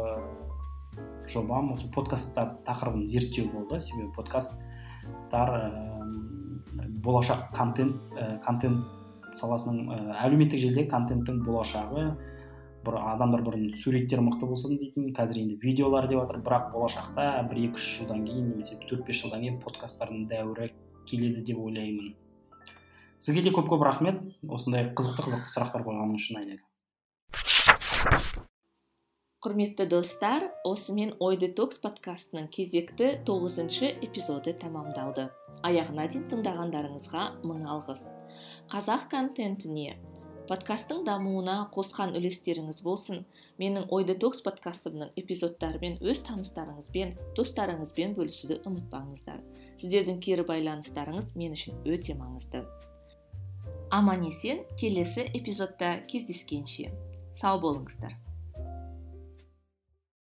жобам 1.32 1.74
осы 1.76 1.88
подкасттар 1.93 2.58
тақырыбын 2.68 3.08
зерттеу 3.08 3.47
болды. 3.53 3.80
Себебі 3.80 4.12
подкасттар 4.18 5.56
ә, 5.56 5.64
болашақ 7.06 7.51
контент 7.56 8.18
ә, 8.18 8.39
контент 8.43 8.84
саласының 9.36 9.91
ә, 9.91 9.99
әлеуметтік 10.25 10.61
желідегі 10.63 10.89
контенттің 10.91 11.43
болашағы 11.45 12.05
бір 12.86 12.97
адамдар 13.01 13.41
бұрын 13.45 13.71
суреттер 13.81 14.21
мықты 14.21 14.47
болсын 14.49 14.77
дейтін 14.77 15.09
қазір 15.17 15.41
енді 15.41 15.57
видеолар 15.63 16.07
деп 16.09 16.21
жатыр. 16.21 16.41
Бірақ 16.45 16.71
болашақта 16.73 17.27
бір 17.49 17.63
екі 17.65 17.81
үш 17.81 17.88
жылдан 17.99 18.25
кейін 18.27 18.51
немесе 18.51 18.77
төрт 18.86 19.05
бес 19.07 19.21
жылдан 19.23 19.41
кейін 19.45 19.59
подкасттардың 19.63 20.27
дәуірі 20.29 20.71
келеді 21.09 21.43
деп 21.49 21.61
ойлаймын. 21.65 22.13
Сізге 23.19 23.47
де 23.47 23.53
көп 23.55 23.71
көп 23.73 23.86
рахмет. 23.89 24.21
Осындай 24.47 24.91
қызықты 24.93 25.25
қызықты 25.29 25.53
сұрақтар 25.55 25.88
қойғаныңыз 25.88 26.21
үшін 26.21 26.43
айнель. 26.43 26.61
Құрметті 29.46 29.86
достар 29.86 30.48
осымен 30.66 31.12
ой 31.22 31.36
детокс 31.38 31.78
подкастының 31.84 32.48
кезекті 32.50 33.12
тоғызыншы 33.28 33.91
эпизоды 34.02 34.56
тәмамдалды. 34.58 35.28
Аяғына 35.62 36.08
дейін 36.10 36.24
тыңдағандарыңызға 36.32 37.26
мың 37.46 37.68
алғыс. 37.76 38.02
Қазақ 38.74 39.06
контентіне 39.12 40.00
подкасттың 40.50 41.06
дамуына 41.06 41.60
қосқан 41.78 42.18
үлестеріңіз 42.18 42.82
болсын 42.88 43.22
менің 43.62 43.86
ой 43.93 44.10
детокс 44.10 44.41
подкастымның 44.50 45.14
эпизодтарымен 45.22 46.02
өз 46.02 46.26
таныстарыңызбен 46.26 47.14
достарыңызбен 47.38 48.18
бөлісуді 48.18 48.64
ұмытпаңыздар. 48.66 49.46
Сіздердің 49.78 50.22
кері 50.26 50.50
байланыстарыңыз 50.50 51.36
мен 51.38 51.54
үшін 51.54 51.86
өте 51.86 52.18
маңызды. 52.18 52.66
Аман 53.93 54.26
есен 54.26 54.66
келесі 54.82 55.30
эпизодта 55.38 56.00
кездескенше. 56.10 56.89
Сау 57.30 57.62
болыңыздар. 57.62 58.24